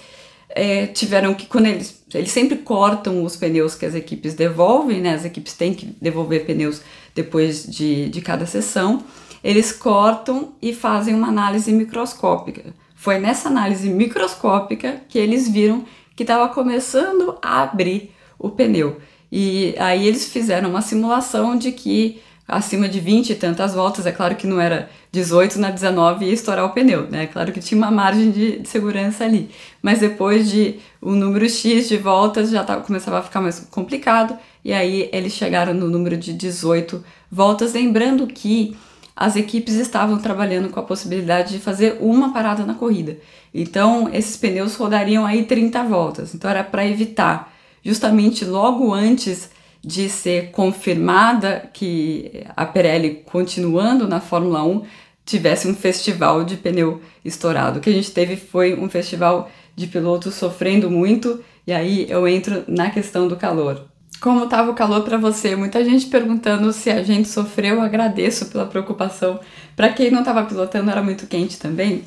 é, 0.49 0.87
tiveram 0.87 1.35
que, 1.35 1.47
quando 1.47 1.67
eles, 1.67 2.03
eles 2.13 2.31
sempre 2.31 2.59
cortam 2.59 3.23
os 3.23 3.37
pneus 3.37 3.75
que 3.75 3.87
as 3.87 3.95
equipes 3.95 4.35
devolvem, 4.35 5.01
né? 5.01 5.15
As 5.15 5.25
equipes 5.25 5.53
têm 5.53 5.73
que 5.73 5.87
devolver 6.03 6.45
pneus 6.45 6.81
depois 7.15 7.65
de, 7.65 8.09
de 8.09 8.21
cada 8.21 8.45
sessão. 8.45 9.05
Eles 9.43 9.71
cortam 9.71 10.55
e 10.61 10.75
fazem 10.75 11.15
uma 11.15 11.29
análise 11.29 11.73
microscópica. 11.73 12.75
Foi 13.07 13.21
nessa 13.21 13.49
análise 13.49 13.89
microscópica 13.89 15.01
que 15.09 15.17
eles 15.17 15.49
viram 15.49 15.85
que 16.17 16.25
estava 16.25 16.49
começando 16.49 17.39
a 17.41 17.63
abrir 17.63 18.13
o 18.37 18.51
pneu. 18.51 18.97
E 19.31 19.77
aí 19.79 20.09
eles 20.09 20.29
fizeram 20.29 20.71
uma 20.71 20.83
simulação 20.83 21.57
de 21.57 21.71
que 21.71 22.21
acima 22.49 22.89
de 22.89 22.99
20 22.99 23.31
e 23.31 23.35
tantas 23.37 23.75
voltas, 23.75 24.07
é 24.07 24.11
claro 24.11 24.35
que 24.35 24.45
não 24.45 24.61
era 24.61 24.91
18 25.13 25.57
na 25.61 25.71
19 25.71 26.25
e 26.25 26.33
estourar 26.33 26.65
o 26.65 26.71
pneu, 26.71 27.09
né? 27.09 27.23
É 27.23 27.27
claro 27.29 27.53
que 27.53 27.61
tinha 27.61 27.79
uma 27.79 27.93
margem 27.93 28.33
de, 28.33 28.59
de, 28.59 28.69
segurança 28.69 29.23
ali. 29.23 29.51
Mas 29.81 30.01
depois 30.01 30.51
de 30.51 30.81
um 31.01 31.13
número 31.13 31.49
X 31.49 31.89
de 31.89 31.97
voltas 31.97 32.51
já 32.51 32.65
tava, 32.65 32.83
começava 32.83 33.21
a 33.21 33.23
ficar 33.23 33.41
mais 33.41 33.61
complicado, 33.71 34.37
e 34.65 34.73
aí 34.73 35.09
eles 35.13 35.33
chegaram 35.33 35.73
no 35.73 35.89
número 35.89 36.17
de 36.17 36.33
18 36.33 37.05
voltas, 37.31 37.73
lembrando 37.73 38.27
que 38.27 38.77
as 39.17 39.35
equipes 39.35 39.75
estavam 39.77 40.19
trabalhando 40.19 40.69
com 40.69 40.79
a 40.79 40.83
possibilidade 40.83 41.55
de 41.55 41.59
fazer 41.59 41.97
uma 42.01 42.35
parada 42.35 42.67
na 42.67 42.75
corrida. 42.75 43.17
Então, 43.55 44.11
esses 44.13 44.37
pneus 44.37 44.77
rodariam 44.77 45.25
aí 45.25 45.47
30 45.47 45.83
voltas. 45.85 46.35
Então, 46.35 46.51
era 46.51 46.63
para 46.63 46.87
evitar, 46.87 47.51
justamente 47.83 48.45
logo 48.45 48.93
antes 48.93 49.49
de 49.83 50.11
ser 50.11 50.51
confirmada 50.51 51.71
que 51.73 52.45
a 52.55 52.67
Pirelli, 52.67 53.23
continuando 53.25 54.07
na 54.07 54.21
Fórmula 54.21 54.63
1, 54.63 54.83
tivesse 55.25 55.67
um 55.67 55.75
festival 55.75 56.45
de 56.45 56.57
pneu 56.57 57.01
estourado. 57.25 57.79
O 57.79 57.83
que 57.83 57.89
a 57.89 57.93
gente 57.93 58.11
teve 58.11 58.37
foi 58.37 58.79
um 58.79 58.89
festival 58.89 59.51
de 59.75 59.87
pilotos 59.87 60.35
sofrendo 60.35 60.91
muito, 60.91 61.43
e 61.67 61.73
aí 61.73 62.07
eu 62.11 62.29
entro 62.29 62.65
na 62.69 62.91
questão 62.91 63.27
do 63.27 63.37
calor. 63.37 63.87
Como 64.21 64.45
estava 64.45 64.71
o 64.71 64.75
calor 64.75 65.03
para 65.03 65.19
você? 65.19 65.55
Muita 65.55 65.85
gente 65.85 66.07
perguntando 66.07 66.73
se 66.73 66.91
a 66.91 67.03
gente 67.03 67.29
sofreu. 67.29 67.81
Agradeço 67.81 68.47
pela 68.47 68.67
preocupação. 68.67 69.39
Para 69.75 69.91
quem 69.91 70.11
não 70.11 70.21
estava 70.21 70.45
pilotando, 70.45 70.91
era 70.91 71.03
muito 71.03 71.27
quente 71.27 71.59
também. 71.59 72.05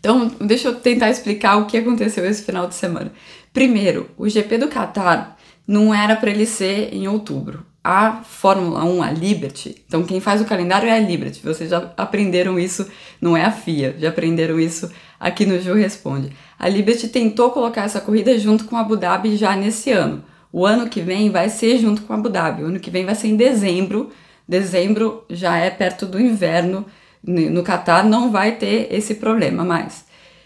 Então, 0.00 0.30
deixa 0.40 0.68
eu 0.68 0.74
tentar 0.74 1.10
explicar 1.10 1.56
o 1.56 1.66
que 1.66 1.78
aconteceu 1.78 2.26
esse 2.26 2.42
final 2.42 2.66
de 2.66 2.74
semana. 2.74 3.12
Primeiro, 3.52 4.10
o 4.18 4.28
GP 4.28 4.58
do 4.58 4.68
Qatar 4.68 5.36
não 5.66 5.94
era 5.94 6.16
para 6.16 6.30
ele 6.30 6.46
ser 6.46 6.92
em 6.92 7.08
outubro. 7.08 7.64
A 7.82 8.22
Fórmula 8.22 8.84
1, 8.84 9.02
a 9.02 9.10
Liberty, 9.10 9.82
então 9.86 10.04
quem 10.04 10.18
faz 10.18 10.40
o 10.40 10.46
calendário 10.46 10.88
é 10.88 10.92
a 10.92 10.98
Liberty, 10.98 11.40
vocês 11.44 11.68
já 11.68 11.92
aprenderam 11.98 12.58
isso, 12.58 12.86
não 13.20 13.36
é 13.36 13.44
a 13.44 13.50
FIA, 13.50 13.94
já 13.98 14.08
aprenderam 14.08 14.58
isso 14.58 14.90
aqui 15.20 15.44
no 15.44 15.60
Ju 15.60 15.74
Responde. 15.74 16.32
A 16.58 16.66
Liberty 16.66 17.08
tentou 17.08 17.50
colocar 17.50 17.82
essa 17.82 18.00
corrida 18.00 18.38
junto 18.38 18.64
com 18.64 18.76
a 18.76 18.80
Abu 18.80 18.96
Dhabi 18.96 19.36
já 19.36 19.54
nesse 19.54 19.90
ano. 19.90 20.24
O 20.56 20.64
ano 20.64 20.88
que 20.88 21.00
vem 21.00 21.30
vai 21.30 21.48
ser 21.48 21.78
junto 21.78 22.02
com 22.02 22.12
Abu 22.12 22.28
Dhabi, 22.28 22.62
o 22.62 22.66
ano 22.66 22.78
que 22.78 22.88
vem 22.88 23.04
vai 23.04 23.16
ser 23.16 23.26
em 23.26 23.34
dezembro. 23.34 24.12
Dezembro 24.46 25.24
já 25.28 25.56
é 25.56 25.68
perto 25.68 26.06
do 26.06 26.20
inverno, 26.20 26.86
no 27.24 27.64
Catar 27.64 28.04
não 28.04 28.30
vai 28.30 28.52
ter 28.52 28.86
esse 28.94 29.16
problema 29.16 29.64
mais. 29.64 30.04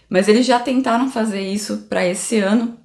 Mas 0.09 0.27
eles 0.27 0.47
já 0.47 0.59
tentaram 0.59 1.11
fazer 1.11 1.41
isso 1.41 1.85
para 1.87 2.03
esse 2.07 2.39
ano, 2.39 2.75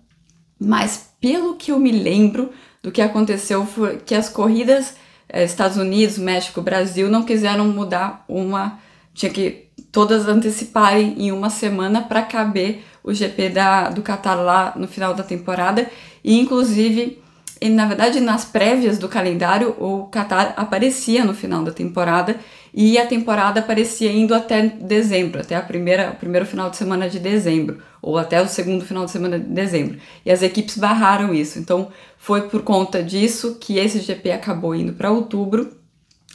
mas 0.60 1.14
pelo 1.18 1.54
que 1.54 1.72
eu 1.72 1.80
me 1.80 1.92
lembro 1.92 2.50
do 2.82 2.92
que 2.92 3.00
aconteceu 3.00 3.64
foi 3.64 3.96
que 3.96 4.14
as 4.14 4.28
corridas 4.28 4.94
eh, 5.26 5.44
Estados 5.44 5.78
Unidos, 5.78 6.18
México, 6.18 6.60
Brasil 6.60 7.08
não 7.08 7.22
quiseram 7.22 7.66
mudar 7.68 8.22
uma, 8.28 8.78
tinha 9.14 9.32
que 9.32 9.68
todas 9.90 10.28
anteciparem 10.28 11.14
em 11.16 11.32
uma 11.32 11.48
semana 11.48 12.02
para 12.02 12.20
caber 12.20 12.84
o 13.04 13.12
GP 13.12 13.50
da, 13.50 13.90
do 13.90 14.02
Qatar 14.02 14.42
lá 14.42 14.73
no 14.75 14.88
final 14.88 15.14
da 15.14 15.23
temporada 15.23 15.88
e 16.25 16.40
inclusive 16.40 17.23
na 17.70 17.87
verdade, 17.87 18.20
nas 18.20 18.44
prévias 18.44 18.99
do 18.99 19.08
calendário, 19.08 19.75
o 19.78 20.08
Qatar 20.11 20.54
aparecia 20.56 21.25
no 21.25 21.32
final 21.32 21.62
da 21.62 21.73
temporada 21.73 22.37
e 22.75 22.99
a 22.99 23.06
temporada 23.06 23.61
aparecia 23.61 24.12
indo 24.12 24.34
até 24.34 24.66
dezembro, 24.66 25.40
até 25.40 25.54
a 25.54 25.62
primeira, 25.62 26.11
o 26.11 26.16
primeiro 26.16 26.44
final 26.44 26.68
de 26.68 26.76
semana 26.76 27.08
de 27.08 27.18
dezembro, 27.18 27.78
ou 28.02 28.18
até 28.18 28.42
o 28.42 28.49
segundo 28.49 28.84
final 28.84 29.04
de 29.04 29.12
semana 29.12 29.38
de 29.38 29.46
dezembro. 29.46 29.99
E 30.26 30.30
as 30.30 30.42
equipes 30.42 30.76
barraram 30.76 31.32
isso. 31.32 31.58
Então, 31.58 31.88
foi 32.18 32.49
por 32.49 32.62
conta 32.62 33.02
disso 33.02 33.56
que 33.61 33.78
esse 33.78 34.00
GP 34.00 34.32
acabou 34.32 34.75
indo 34.75 34.92
para 34.92 35.11
outubro 35.11 35.70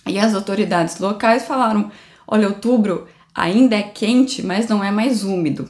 e 0.07 0.17
as 0.17 0.33
autoridades 0.33 0.97
locais 0.99 1.43
falaram: 1.45 1.91
olha, 2.27 2.47
outubro 2.47 3.05
ainda 3.35 3.75
é 3.75 3.83
quente, 3.83 4.41
mas 4.41 4.67
não 4.67 4.83
é 4.83 4.89
mais 4.89 5.23
úmido. 5.23 5.69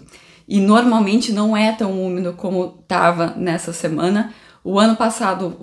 E 0.50 0.60
normalmente 0.60 1.32
não 1.32 1.56
é 1.56 1.72
tão 1.72 2.04
úmido 2.04 2.34
como 2.34 2.80
estava 2.82 3.36
nessa 3.38 3.72
semana 3.72 4.34
o 4.64 4.80
ano 4.80 4.96
passado 4.96 5.58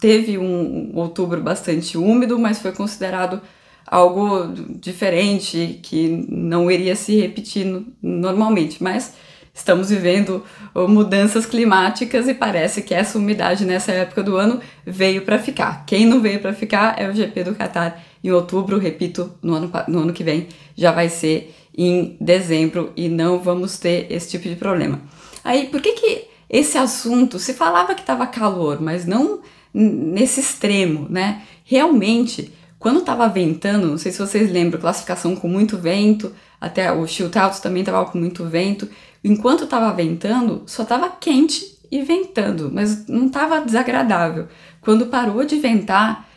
teve 0.00 0.36
um 0.36 0.92
outubro 0.94 1.40
bastante 1.40 1.96
úmido, 1.96 2.38
mas 2.38 2.58
foi 2.58 2.72
considerado 2.72 3.40
algo 3.86 4.52
diferente 4.80 5.80
que 5.82 6.26
não 6.28 6.70
iria 6.70 6.94
se 6.96 7.18
repetir 7.20 7.84
normalmente. 8.02 8.82
Mas 8.82 9.14
estamos 9.54 9.90
vivendo 9.90 10.44
mudanças 10.88 11.46
climáticas 11.46 12.28
e 12.28 12.34
parece 12.34 12.82
que 12.82 12.94
essa 12.94 13.18
umidade 13.18 13.64
nessa 13.64 13.92
época 13.92 14.22
do 14.22 14.36
ano 14.36 14.60
veio 14.84 15.22
para 15.22 15.38
ficar. 15.38 15.84
Quem 15.86 16.04
não 16.04 16.20
veio 16.20 16.40
para 16.40 16.52
ficar 16.52 16.98
é 16.98 17.08
o 17.08 17.14
GP 17.14 17.44
do 17.44 17.54
Qatar 17.54 18.02
em 18.22 18.30
outubro, 18.30 18.78
repito, 18.78 19.32
no 19.42 19.54
ano, 19.54 19.70
no 19.88 20.00
ano 20.00 20.12
que 20.12 20.24
vem 20.24 20.48
já 20.76 20.92
vai 20.92 21.08
ser 21.08 21.54
em 21.76 22.16
dezembro 22.20 22.92
e 22.96 23.08
não 23.08 23.38
vamos 23.38 23.78
ter 23.78 24.06
esse 24.10 24.30
tipo 24.30 24.48
de 24.48 24.56
problema. 24.56 25.00
Aí, 25.42 25.66
por 25.66 25.80
que 25.80 25.92
que 25.92 26.24
esse 26.48 26.76
assunto, 26.76 27.38
se 27.38 27.54
falava 27.54 27.94
que 27.94 28.02
estava 28.02 28.26
calor, 28.26 28.80
mas 28.80 29.06
não 29.06 29.40
nesse 29.72 30.40
extremo, 30.40 31.06
né? 31.08 31.42
Realmente, 31.64 32.52
quando 32.78 33.00
estava 33.00 33.26
ventando, 33.28 33.86
não 33.86 33.96
sei 33.96 34.12
se 34.12 34.18
vocês 34.18 34.52
lembram, 34.52 34.80
classificação 34.80 35.34
com 35.34 35.48
muito 35.48 35.78
vento, 35.78 36.32
até 36.60 36.92
o 36.92 37.06
shootout 37.06 37.62
também 37.62 37.80
estava 37.80 38.04
com 38.04 38.18
muito 38.18 38.44
vento. 38.44 38.88
Enquanto 39.24 39.64
estava 39.64 39.92
ventando, 39.92 40.62
só 40.66 40.82
estava 40.82 41.08
quente 41.08 41.78
e 41.90 42.02
ventando, 42.02 42.70
mas 42.72 43.06
não 43.06 43.26
estava 43.26 43.60
desagradável. 43.60 44.48
Quando 44.80 45.06
parou 45.06 45.44
de 45.44 45.56
ventar, 45.56 46.28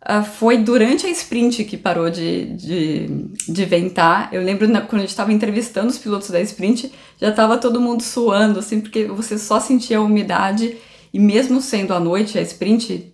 Uh, 0.00 0.22
foi 0.22 0.58
durante 0.58 1.06
a 1.06 1.10
sprint 1.10 1.64
que 1.64 1.76
parou 1.76 2.08
de, 2.08 2.46
de, 2.54 3.06
de 3.48 3.64
ventar. 3.64 4.32
Eu 4.32 4.42
lembro 4.42 4.68
na, 4.68 4.80
quando 4.80 5.00
a 5.00 5.04
gente 5.04 5.10
estava 5.10 5.32
entrevistando 5.32 5.88
os 5.88 5.98
pilotos 5.98 6.30
da 6.30 6.40
sprint, 6.40 6.92
já 7.20 7.30
estava 7.30 7.58
todo 7.58 7.80
mundo 7.80 8.02
suando, 8.02 8.60
assim, 8.60 8.80
porque 8.80 9.06
você 9.06 9.36
só 9.36 9.58
sentia 9.58 9.98
a 9.98 10.02
umidade. 10.02 10.76
E 11.12 11.18
mesmo 11.18 11.60
sendo 11.60 11.92
à 11.92 11.98
noite, 11.98 12.38
a 12.38 12.42
sprint 12.42 13.12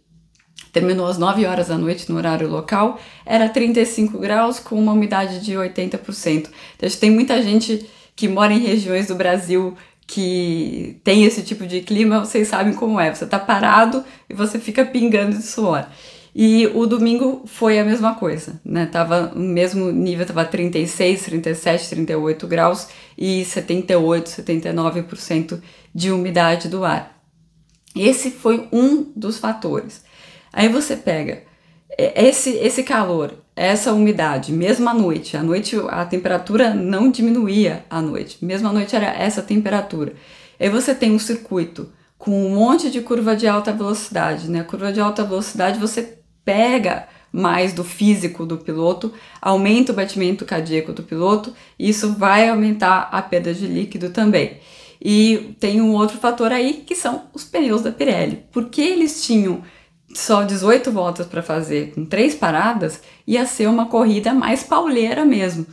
terminou 0.72 1.06
às 1.06 1.16
9 1.16 1.46
horas 1.46 1.68
da 1.68 1.78
noite 1.78 2.10
no 2.10 2.18
horário 2.18 2.48
local, 2.48 2.98
era 3.24 3.48
35 3.48 4.18
graus 4.18 4.58
com 4.58 4.78
uma 4.78 4.92
umidade 4.92 5.40
de 5.40 5.52
80%. 5.52 6.50
Então, 6.76 6.90
tem 7.00 7.10
muita 7.10 7.40
gente 7.40 7.88
que 8.16 8.28
mora 8.28 8.52
em 8.52 8.58
regiões 8.58 9.06
do 9.06 9.14
Brasil 9.14 9.76
que 10.06 11.00
tem 11.02 11.24
esse 11.24 11.42
tipo 11.42 11.66
de 11.66 11.80
clima, 11.80 12.20
vocês 12.20 12.48
sabem 12.48 12.74
como 12.74 13.00
é. 13.00 13.14
Você 13.14 13.24
está 13.24 13.38
parado 13.38 14.04
e 14.28 14.34
você 14.34 14.58
fica 14.58 14.84
pingando 14.84 15.36
de 15.36 15.42
suor. 15.42 15.86
E 16.34 16.66
o 16.74 16.84
domingo 16.84 17.42
foi 17.46 17.78
a 17.78 17.84
mesma 17.84 18.14
coisa, 18.16 18.60
né? 18.64 18.86
Tava 18.86 19.32
no 19.34 19.48
mesmo 19.48 19.92
nível, 19.92 20.26
tava 20.26 20.44
36, 20.44 21.22
37, 21.22 21.90
38 21.90 22.46
graus 22.48 22.88
e 23.16 23.44
78, 23.44 24.26
79% 24.26 25.60
de 25.94 26.10
umidade 26.10 26.68
do 26.68 26.84
ar. 26.84 27.22
Esse 27.94 28.32
foi 28.32 28.68
um 28.72 29.12
dos 29.14 29.38
fatores. 29.38 30.02
Aí 30.52 30.68
você 30.68 30.96
pega 30.96 31.44
é, 31.96 32.26
esse, 32.26 32.50
esse 32.56 32.82
calor, 32.82 33.34
essa 33.54 33.92
umidade, 33.92 34.52
mesmo 34.52 34.88
à 34.88 34.94
noite, 34.94 35.36
à 35.36 35.42
noite 35.42 35.76
a 35.88 36.04
temperatura 36.04 36.74
não 36.74 37.12
diminuía 37.12 37.84
à 37.88 38.02
noite, 38.02 38.44
mesmo 38.44 38.66
à 38.66 38.72
noite 38.72 38.96
era 38.96 39.06
essa 39.06 39.40
temperatura. 39.40 40.14
Aí 40.58 40.68
você 40.68 40.92
tem 40.96 41.12
um 41.12 41.18
circuito 41.18 41.92
com 42.18 42.46
um 42.46 42.56
monte 42.56 42.90
de 42.90 43.00
curva 43.00 43.36
de 43.36 43.46
alta 43.46 43.72
velocidade, 43.72 44.50
né? 44.50 44.64
Curva 44.64 44.92
de 44.92 44.98
alta 44.98 45.22
velocidade 45.22 45.78
você 45.78 46.23
pega 46.44 47.08
mais 47.32 47.72
do 47.72 47.82
físico 47.82 48.46
do 48.46 48.58
piloto, 48.58 49.12
aumenta 49.42 49.90
o 49.90 49.94
batimento 49.94 50.44
cardíaco 50.44 50.92
do 50.92 51.02
piloto, 51.02 51.52
isso 51.76 52.12
vai 52.12 52.48
aumentar 52.48 53.08
a 53.10 53.20
perda 53.20 53.52
de 53.52 53.66
líquido 53.66 54.10
também. 54.10 54.58
E 55.02 55.56
tem 55.58 55.82
um 55.82 55.92
outro 55.92 56.16
fator 56.16 56.52
aí 56.52 56.84
que 56.86 56.94
são 56.94 57.24
os 57.34 57.44
pneus 57.44 57.82
da 57.82 57.90
Pirelli. 57.90 58.44
Porque 58.52 58.80
eles 58.80 59.26
tinham 59.26 59.62
só 60.14 60.44
18 60.44 60.92
voltas 60.92 61.26
para 61.26 61.42
fazer 61.42 61.92
com 61.92 62.06
três 62.06 62.34
paradas, 62.34 63.02
ia 63.26 63.44
ser 63.44 63.68
uma 63.68 63.86
corrida 63.86 64.32
mais 64.32 64.62
pauleira 64.62 65.24
mesmo. 65.24 65.66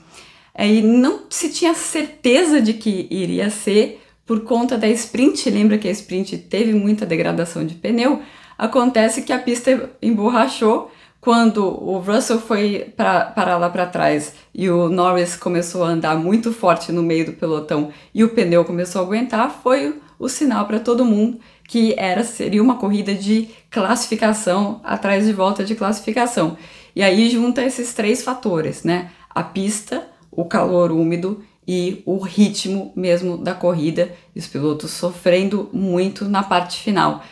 E 0.57 0.81
não 0.81 1.21
se 1.29 1.49
tinha 1.49 1.73
certeza 1.73 2.59
de 2.59 2.73
que 2.73 3.07
iria 3.09 3.49
ser, 3.49 4.01
por 4.25 4.41
conta 4.41 4.77
da 4.77 4.87
sprint, 4.89 5.49
lembra 5.49 5.77
que 5.77 5.87
a 5.87 5.91
sprint 5.91 6.37
teve 6.39 6.73
muita 6.73 7.05
degradação 7.05 7.65
de 7.65 7.75
pneu, 7.75 8.21
acontece 8.61 9.23
que 9.23 9.33
a 9.33 9.39
pista 9.39 9.89
emborrachou 9.99 10.91
quando 11.19 11.65
o 11.65 11.97
Russell 11.97 12.39
foi 12.39 12.93
para 12.95 13.57
lá 13.57 13.67
para 13.71 13.87
trás 13.87 14.35
e 14.53 14.69
o 14.69 14.87
Norris 14.87 15.35
começou 15.35 15.83
a 15.83 15.87
andar 15.87 16.15
muito 16.15 16.53
forte 16.53 16.91
no 16.91 17.01
meio 17.01 17.25
do 17.25 17.33
pelotão 17.33 17.91
e 18.13 18.23
o 18.23 18.29
pneu 18.29 18.63
começou 18.63 19.01
a 19.01 19.05
aguentar, 19.05 19.49
foi 19.63 19.99
o 20.19 20.29
sinal 20.29 20.67
para 20.67 20.79
todo 20.79 21.03
mundo 21.03 21.39
que 21.67 21.95
era 21.97 22.23
seria 22.23 22.61
uma 22.61 22.75
corrida 22.75 23.15
de 23.15 23.49
classificação 23.71 24.79
atrás 24.83 25.25
de 25.25 25.33
volta 25.33 25.63
de 25.63 25.73
classificação. 25.73 26.55
E 26.95 27.01
aí 27.01 27.31
junta 27.31 27.63
esses 27.63 27.95
três 27.95 28.21
fatores, 28.21 28.83
né? 28.83 29.09
A 29.29 29.41
pista, 29.41 30.05
o 30.29 30.45
calor 30.45 30.91
úmido 30.91 31.43
e 31.67 32.03
o 32.05 32.19
ritmo 32.19 32.91
mesmo 32.95 33.37
da 33.37 33.53
corrida, 33.53 34.11
e 34.35 34.39
os 34.39 34.47
pilotos 34.47 34.91
sofrendo 34.91 35.69
muito 35.71 36.25
na 36.25 36.43
parte 36.43 36.79
final. 36.79 37.23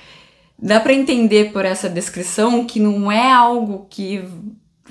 Dá 0.61 0.79
para 0.79 0.93
entender 0.93 1.51
por 1.51 1.65
essa 1.65 1.89
descrição 1.89 2.65
que 2.65 2.79
não 2.79 3.11
é 3.11 3.31
algo 3.31 3.87
que 3.89 4.23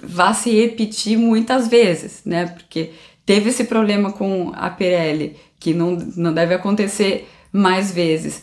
vá 0.02 0.32
se 0.32 0.50
repetir 0.50 1.18
muitas 1.18 1.68
vezes, 1.68 2.22
né? 2.24 2.46
Porque 2.46 2.92
teve 3.26 3.50
esse 3.50 3.64
problema 3.64 4.12
com 4.12 4.52
a 4.54 4.70
Pirelli, 4.70 5.36
que 5.58 5.74
não, 5.74 5.96
não 6.16 6.32
deve 6.32 6.54
acontecer 6.54 7.28
mais 7.52 7.92
vezes 7.92 8.42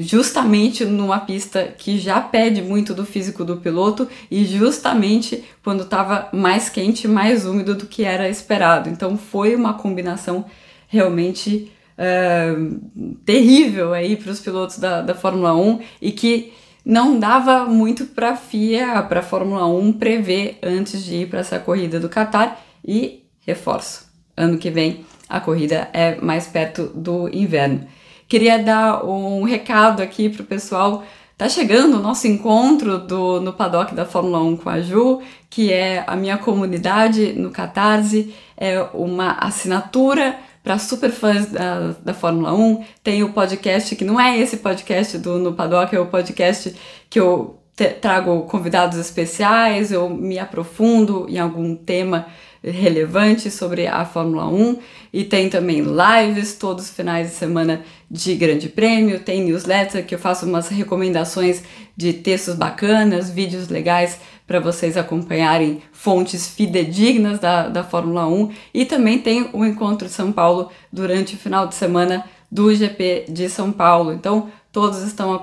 justamente 0.00 0.84
numa 0.84 1.20
pista 1.20 1.74
que 1.76 1.98
já 1.98 2.20
pede 2.20 2.60
muito 2.60 2.92
do 2.92 3.06
físico 3.06 3.44
do 3.44 3.56
piloto 3.56 4.06
e 4.30 4.44
justamente 4.44 5.42
quando 5.64 5.84
estava 5.84 6.28
mais 6.32 6.68
quente, 6.68 7.08
mais 7.08 7.46
úmido 7.46 7.74
do 7.74 7.86
que 7.86 8.04
era 8.04 8.28
esperado. 8.28 8.90
Então 8.90 9.16
foi 9.16 9.54
uma 9.54 9.74
combinação 9.74 10.44
realmente 10.88 11.72
uh, 12.02 13.14
terrível 13.24 13.92
aí 13.92 14.16
para 14.16 14.32
os 14.32 14.40
pilotos 14.40 14.78
da, 14.78 15.00
da 15.00 15.14
Fórmula 15.14 15.54
1 15.54 15.80
e 16.00 16.12
que 16.12 16.52
não 16.84 17.18
dava 17.18 17.64
muito 17.64 18.06
para 18.06 18.30
a 18.30 18.36
FIA, 18.36 19.02
para 19.02 19.20
a 19.20 19.22
Fórmula 19.22 19.66
1 19.66 19.92
prever 19.92 20.58
antes 20.62 21.04
de 21.04 21.16
ir 21.18 21.28
para 21.28 21.40
essa 21.40 21.58
corrida 21.58 22.00
do 22.00 22.08
Qatar 22.08 22.60
e 22.84 23.22
reforço, 23.46 24.08
ano 24.36 24.58
que 24.58 24.70
vem 24.70 25.04
a 25.28 25.40
corrida 25.40 25.88
é 25.92 26.16
mais 26.16 26.46
perto 26.46 26.88
do 26.94 27.28
inverno. 27.34 27.86
Queria 28.28 28.58
dar 28.58 29.04
um 29.04 29.44
recado 29.44 30.02
aqui 30.02 30.28
pro 30.28 30.44
pessoal. 30.44 31.04
Tá 31.38 31.48
chegando 31.48 31.96
o 31.96 32.02
nosso 32.02 32.26
encontro 32.26 32.98
do, 32.98 33.40
no 33.40 33.52
paddock 33.52 33.94
da 33.94 34.04
Fórmula 34.04 34.42
1 34.42 34.58
com 34.58 34.68
a 34.68 34.80
Ju, 34.80 35.20
que 35.48 35.72
é 35.72 36.04
a 36.06 36.14
minha 36.16 36.36
comunidade 36.36 37.32
no 37.32 37.50
Catarse, 37.50 38.34
é 38.56 38.80
uma 38.94 39.32
assinatura 39.32 40.36
para 40.62 40.78
superfãs 40.78 41.46
da, 41.46 41.94
da 42.04 42.14
Fórmula 42.14 42.54
1. 42.54 42.84
Tem 43.02 43.22
o 43.22 43.32
podcast, 43.32 43.94
que 43.96 44.04
não 44.04 44.20
é 44.20 44.38
esse 44.38 44.58
podcast 44.58 45.18
do 45.18 45.38
No 45.38 45.54
Paddock, 45.54 45.94
é 45.94 46.00
o 46.00 46.06
podcast 46.06 46.74
que 47.10 47.18
eu 47.18 47.58
trago 48.00 48.42
convidados 48.42 48.98
especiais, 48.98 49.90
eu 49.90 50.08
me 50.08 50.38
aprofundo 50.38 51.26
em 51.28 51.38
algum 51.38 51.74
tema 51.74 52.26
relevante 52.62 53.50
sobre 53.50 53.86
a 53.86 54.04
Fórmula 54.04 54.46
1 54.48 54.78
e 55.12 55.24
tem 55.24 55.48
também 55.48 55.82
lives 55.82 56.54
todos 56.54 56.84
os 56.84 56.90
finais 56.90 57.30
de 57.30 57.34
semana 57.34 57.82
de 58.10 58.34
Grande 58.34 58.68
Prêmio, 58.68 59.20
tem 59.20 59.44
newsletter 59.44 60.06
que 60.06 60.14
eu 60.14 60.18
faço 60.18 60.46
umas 60.46 60.68
recomendações 60.68 61.62
de 61.96 62.12
textos 62.12 62.54
bacanas, 62.54 63.30
vídeos 63.30 63.68
legais 63.68 64.18
para 64.46 64.60
vocês 64.60 64.96
acompanharem 64.96 65.82
fontes 65.92 66.48
fidedignas 66.48 67.38
da, 67.38 67.68
da 67.68 67.82
Fórmula 67.82 68.26
1 68.26 68.50
e 68.72 68.84
também 68.84 69.18
tem 69.18 69.48
o 69.52 69.64
Encontro 69.64 70.06
de 70.06 70.12
São 70.12 70.30
Paulo 70.30 70.70
durante 70.92 71.34
o 71.34 71.38
final 71.38 71.66
de 71.66 71.74
semana 71.74 72.24
do 72.50 72.74
GP 72.74 73.26
de 73.28 73.48
São 73.48 73.72
Paulo. 73.72 74.12
Então, 74.12 74.50
todos 74.70 75.02
estão 75.02 75.36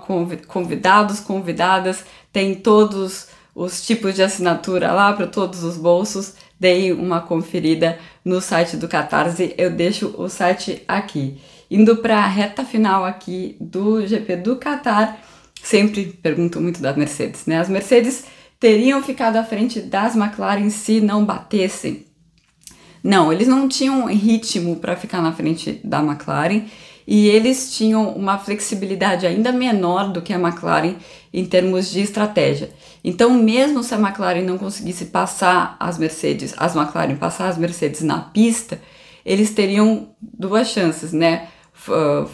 convidados, 0.47 1.19
convidadas, 1.19 2.03
tem 2.31 2.55
todos 2.55 3.27
os 3.55 3.85
tipos 3.85 4.15
de 4.15 4.21
assinatura 4.21 4.91
lá 4.91 5.11
para 5.11 5.27
todos 5.27 5.63
os 5.63 5.75
bolsos 5.75 6.35
deem 6.59 6.91
uma 6.91 7.21
conferida 7.21 7.97
no 8.23 8.41
site 8.41 8.75
do 8.75 8.87
Catarse, 8.87 9.55
eu 9.57 9.71
deixo 9.71 10.13
o 10.17 10.27
site 10.27 10.83
aqui. 10.87 11.39
Indo 11.71 11.97
para 11.97 12.17
a 12.17 12.27
reta 12.27 12.65
final 12.65 13.05
aqui 13.05 13.55
do 13.61 14.05
GP 14.05 14.37
do 14.37 14.57
Qatar, 14.57 15.19
sempre 15.61 16.05
pergunto 16.21 16.59
muito 16.59 16.81
da 16.81 16.93
Mercedes, 16.93 17.45
né? 17.45 17.59
As 17.59 17.69
Mercedes 17.69 18.25
teriam 18.59 19.01
ficado 19.01 19.37
à 19.37 19.43
frente 19.43 19.79
das 19.79 20.15
McLaren 20.15 20.69
se 20.69 20.99
não 20.99 21.23
batessem. 21.23 22.05
Não, 23.03 23.31
eles 23.31 23.47
não 23.47 23.69
tinham 23.69 24.05
ritmo 24.07 24.75
para 24.75 24.95
ficar 24.95 25.21
na 25.21 25.31
frente 25.31 25.79
da 25.83 25.99
McLaren 25.99 26.63
e 27.11 27.27
eles 27.27 27.75
tinham 27.75 28.11
uma 28.11 28.37
flexibilidade 28.37 29.25
ainda 29.25 29.51
menor 29.51 30.11
do 30.11 30.21
que 30.21 30.31
a 30.31 30.37
McLaren 30.37 30.93
em 31.33 31.43
termos 31.43 31.89
de 31.89 32.01
estratégia. 32.01 32.69
Então, 33.03 33.33
mesmo 33.33 33.81
se 33.81 33.95
a 33.95 33.97
McLaren 33.97 34.43
não 34.43 34.59
conseguisse 34.59 35.05
passar 35.05 35.75
as 35.79 35.97
Mercedes, 35.97 36.53
as 36.55 36.75
McLaren 36.75 37.15
passar 37.15 37.47
as 37.47 37.57
Mercedes 37.57 38.01
na 38.01 38.19
pista, 38.19 38.79
eles 39.25 39.49
teriam 39.49 40.09
duas 40.21 40.67
chances, 40.67 41.11
né? 41.11 41.47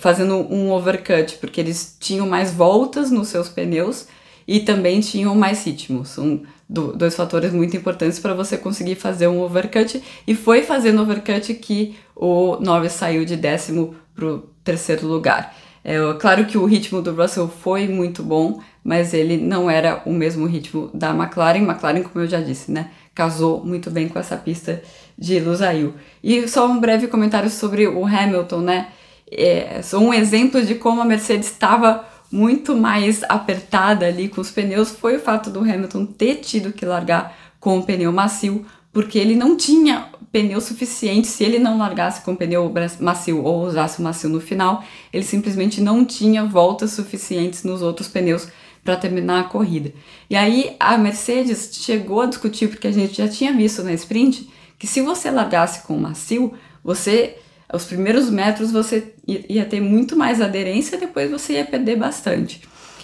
Fazendo 0.02 0.36
um 0.36 0.70
overcut, 0.74 1.38
porque 1.38 1.62
eles 1.62 1.96
tinham 1.98 2.28
mais 2.28 2.52
voltas 2.52 3.10
nos 3.10 3.30
seus 3.30 3.48
pneus 3.48 4.08
e 4.46 4.60
também 4.60 5.00
tinham 5.00 5.34
mais 5.36 5.66
ritmo. 5.66 6.04
São 6.04 6.42
dois 6.68 7.16
fatores 7.16 7.54
muito 7.54 7.78
importantes 7.78 8.20
para 8.20 8.34
você 8.34 8.58
conseguir 8.58 8.96
fazer 8.96 9.30
um 9.30 9.40
overcut. 9.40 10.04
E 10.28 10.36
foi 10.36 10.64
fazendo 10.64 11.02
overcut 11.02 11.54
que 11.54 11.96
o 12.14 12.58
Norris 12.58 12.92
saiu 12.92 13.24
de 13.24 13.38
décimo 13.38 13.96
para 14.14 14.26
o 14.26 14.55
terceiro 14.66 15.08
lugar. 15.08 15.56
É, 15.84 15.98
claro 16.20 16.46
que 16.46 16.58
o 16.58 16.66
ritmo 16.66 17.00
do 17.02 17.14
Russell 17.14 17.48
foi 17.48 17.88
muito 17.88 18.24
bom, 18.24 18.60
mas 18.84 19.14
ele 19.14 19.38
não 19.38 19.70
era 19.70 20.02
o 20.04 20.12
mesmo 20.12 20.48
ritmo 20.48 20.90
da 20.94 21.12
McLaren. 21.12 21.60
McLaren, 21.60 22.02
como 22.02 22.26
eu 22.26 22.28
já 22.28 22.42
disse, 22.42 22.72
né, 22.72 22.90
casou 23.14 23.64
muito 23.64 23.92
bem 23.92 24.10
com 24.10 24.18
essa 24.18 24.36
pista 24.36 24.82
de 25.18 25.40
Lusail. 25.40 25.94
E 26.24 26.48
só 26.48 26.68
um 26.68 26.80
breve 26.80 27.08
comentário 27.08 27.50
sobre 27.50 27.88
o 27.88 28.06
Hamilton, 28.06 28.62
né? 28.62 28.88
É, 29.32 29.80
um 29.94 30.14
exemplo 30.14 30.64
de 30.64 30.76
como 30.76 31.02
a 31.02 31.06
Mercedes 31.06 31.52
estava 31.52 32.06
muito 32.32 32.76
mais 32.76 33.24
apertada 33.24 34.06
ali 34.06 34.28
com 34.28 34.42
os 34.42 34.52
pneus 34.52 34.92
foi 34.92 35.18
o 35.18 35.20
fato 35.20 35.50
do 35.50 35.60
Hamilton 35.60 36.06
ter 36.06 36.36
tido 36.36 36.74
que 36.74 36.86
largar 36.86 37.36
com 37.60 37.80
o 37.80 37.84
pneu 37.84 38.12
macio, 38.12 38.66
porque 38.96 39.20
ele 39.20 39.36
não 39.36 39.58
tinha 39.58 40.08
pneu 40.32 40.62
suficiente. 40.62 41.28
Se 41.28 41.44
ele 41.44 41.60
não 41.60 41.78
largasse 41.78 42.22
com 42.22 42.34
pneu 42.34 42.72
macio 43.02 43.44
ou 43.44 43.66
usasse 43.66 44.00
o 44.00 44.02
macio 44.02 44.30
no 44.30 44.40
final, 44.40 44.86
ele 45.12 45.26
simplesmente 45.26 45.82
não 45.82 46.06
tinha 46.06 46.46
voltas 46.46 46.92
suficientes 46.92 47.66
nos 47.66 47.82
outros 47.82 48.08
pneus 48.08 48.48
para 48.86 48.96
terminar 48.96 49.42
a 49.42 49.44
corrida. 49.50 49.92
E 50.30 50.36
aí 50.38 50.78
a 50.80 50.98
Mercedes 50.98 51.72
chegou 51.74 52.22
a 52.22 52.26
discutir, 52.26 52.70
porque 52.70 52.88
a 52.88 52.92
gente 52.92 53.18
já 53.18 53.28
tinha 53.28 53.52
visto 53.52 53.84
na 53.84 53.92
sprint, 53.92 54.50
que 54.80 54.88
se 54.88 55.02
você 55.02 55.30
largasse 55.30 55.86
com 55.86 55.98
macio, 55.98 56.54
você 56.82 57.36
os 57.74 57.84
primeiros 57.84 58.30
metros 58.30 58.72
você 58.72 59.14
ia 59.28 59.66
ter 59.66 59.82
muito 59.82 60.16
mais 60.16 60.40
aderência, 60.40 60.98
depois 60.98 61.30
você 61.30 61.56
ia 61.56 61.66
perder 61.66 61.98
bastante. 61.98 62.62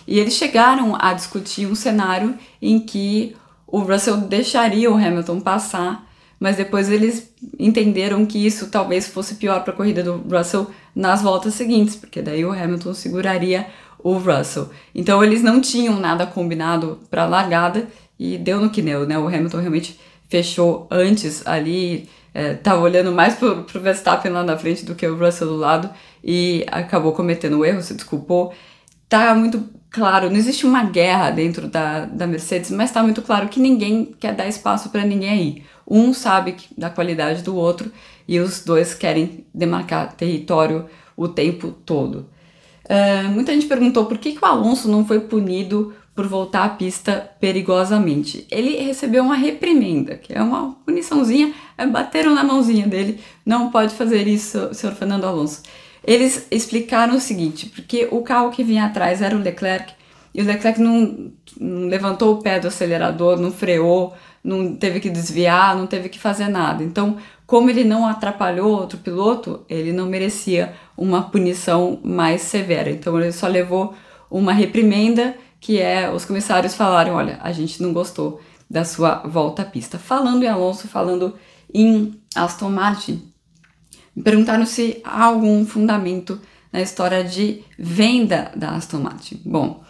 E 0.07 0.17
eles 0.19 0.35
chegaram 0.35 0.95
a 0.97 1.13
discutir 1.13 1.67
um 1.67 1.75
cenário 1.75 2.33
em 2.61 2.79
que 2.79 3.35
o 3.71 3.79
Russell 3.79 4.17
deixaria 4.17 4.91
o 4.91 4.95
Hamilton 4.95 5.39
passar 5.39 6.11
mas 6.41 6.57
depois 6.57 6.89
eles 6.89 7.31
entenderam 7.59 8.25
que 8.25 8.43
isso 8.43 8.71
talvez 8.71 9.07
fosse 9.07 9.35
pior 9.35 9.63
para 9.63 9.73
a 9.73 9.75
corrida 9.75 10.01
do 10.01 10.23
Russell 10.27 10.71
nas 10.95 11.21
voltas 11.21 11.53
seguintes, 11.53 11.95
porque 11.95 12.19
daí 12.19 12.43
o 12.43 12.51
Hamilton 12.51 12.95
seguraria 12.95 13.67
o 13.99 14.13
Russell. 14.13 14.71
Então 14.95 15.23
eles 15.23 15.43
não 15.43 15.61
tinham 15.61 15.99
nada 15.99 16.25
combinado 16.25 16.99
para 17.11 17.25
a 17.25 17.27
largada 17.27 17.87
e 18.17 18.39
deu 18.39 18.59
no 18.59 18.71
que 18.71 18.81
deu, 18.81 19.05
né? 19.05 19.19
O 19.19 19.27
Hamilton 19.27 19.59
realmente 19.59 19.99
fechou 20.27 20.87
antes 20.89 21.45
ali, 21.45 22.09
é, 22.33 22.57
olhando 22.73 23.11
mais 23.11 23.35
para 23.35 23.49
o 23.49 23.79
Verstappen 23.79 24.31
lá 24.31 24.43
na 24.43 24.57
frente 24.57 24.83
do 24.83 24.95
que 24.95 25.05
o 25.05 25.15
Russell 25.15 25.47
do 25.47 25.57
lado 25.57 25.91
e 26.23 26.65
acabou 26.71 27.11
cometendo 27.11 27.59
um 27.59 27.63
erro, 27.63 27.83
se 27.83 27.93
desculpou. 27.93 28.51
Tá 29.07 29.35
muito 29.35 29.63
claro, 29.91 30.29
não 30.29 30.37
existe 30.37 30.65
uma 30.65 30.83
guerra 30.83 31.29
dentro 31.29 31.67
da, 31.67 32.05
da 32.05 32.25
Mercedes, 32.25 32.71
mas 32.71 32.89
está 32.89 33.03
muito 33.03 33.21
claro 33.21 33.49
que 33.49 33.59
ninguém 33.59 34.15
quer 34.19 34.33
dar 34.33 34.47
espaço 34.47 34.89
para 34.89 35.03
ninguém 35.03 35.29
aí. 35.29 35.63
Um 35.87 36.13
sabe 36.13 36.55
da 36.77 36.89
qualidade 36.89 37.43
do 37.43 37.55
outro 37.55 37.91
e 38.27 38.39
os 38.39 38.63
dois 38.63 38.93
querem 38.93 39.45
demarcar 39.53 40.13
território 40.13 40.85
o 41.17 41.27
tempo 41.27 41.71
todo. 41.85 42.29
Uh, 42.85 43.29
muita 43.29 43.51
gente 43.53 43.67
perguntou 43.67 44.05
por 44.05 44.17
que, 44.17 44.31
que 44.31 44.43
o 44.43 44.47
Alonso 44.47 44.89
não 44.89 45.05
foi 45.05 45.19
punido 45.19 45.93
por 46.15 46.27
voltar 46.27 46.63
à 46.63 46.69
pista 46.69 47.29
perigosamente. 47.39 48.45
Ele 48.49 48.77
recebeu 48.83 49.23
uma 49.23 49.35
reprimenda, 49.35 50.15
que 50.15 50.33
é 50.33 50.41
uma 50.41 50.73
puniçãozinha, 50.85 51.53
é 51.77 51.85
bateram 51.85 52.33
na 52.33 52.43
mãozinha 52.43 52.87
dele, 52.87 53.19
não 53.45 53.69
pode 53.69 53.93
fazer 53.93 54.27
isso, 54.27 54.73
senhor 54.73 54.93
Fernando 54.95 55.25
Alonso. 55.25 55.61
Eles 56.03 56.47
explicaram 56.49 57.15
o 57.15 57.19
seguinte, 57.19 57.67
porque 57.67 58.07
o 58.11 58.21
carro 58.21 58.51
que 58.51 58.63
vinha 58.63 58.85
atrás 58.85 59.21
era 59.21 59.35
o 59.35 59.39
Leclerc, 59.39 59.93
e 60.33 60.41
o 60.41 60.45
Leclerc 60.45 60.79
não, 60.79 61.31
não 61.59 61.87
levantou 61.87 62.33
o 62.33 62.41
pé 62.41 62.59
do 62.59 62.67
acelerador, 62.67 63.37
não 63.37 63.51
freou, 63.51 64.13
não 64.43 64.75
teve 64.75 64.99
que 64.99 65.09
desviar, 65.09 65.75
não 65.75 65.85
teve 65.85 66.09
que 66.09 66.19
fazer 66.19 66.47
nada. 66.47 66.83
Então, 66.83 67.17
como 67.45 67.69
ele 67.69 67.83
não 67.83 68.07
atrapalhou 68.07 68.71
outro 68.71 68.97
piloto, 68.97 69.65
ele 69.69 69.91
não 69.91 70.07
merecia 70.07 70.73
uma 70.97 71.23
punição 71.23 71.99
mais 72.03 72.41
severa. 72.41 72.89
Então 72.89 73.19
ele 73.19 73.31
só 73.31 73.47
levou 73.47 73.93
uma 74.29 74.53
reprimenda, 74.53 75.35
que 75.59 75.79
é 75.79 76.09
os 76.09 76.23
comissários 76.25 76.75
falaram: 76.75 77.15
olha, 77.15 77.39
a 77.41 77.51
gente 77.51 77.81
não 77.83 77.91
gostou 77.91 78.39
da 78.69 78.85
sua 78.85 79.15
volta 79.25 79.63
à 79.63 79.65
pista. 79.65 79.99
Falando 79.99 80.43
em 80.43 80.47
Alonso, 80.47 80.87
falando 80.87 81.35
em 81.73 82.19
Aston 82.33 82.69
Martin, 82.69 83.30
me 84.15 84.23
perguntaram 84.23 84.65
se 84.65 85.01
há 85.03 85.25
algum 85.25 85.65
fundamento 85.65 86.39
na 86.71 86.81
história 86.81 87.23
de 87.23 87.63
venda 87.77 88.51
da 88.55 88.71
Aston 88.71 88.99
Martin. 88.99 89.41
Bom, 89.45 89.83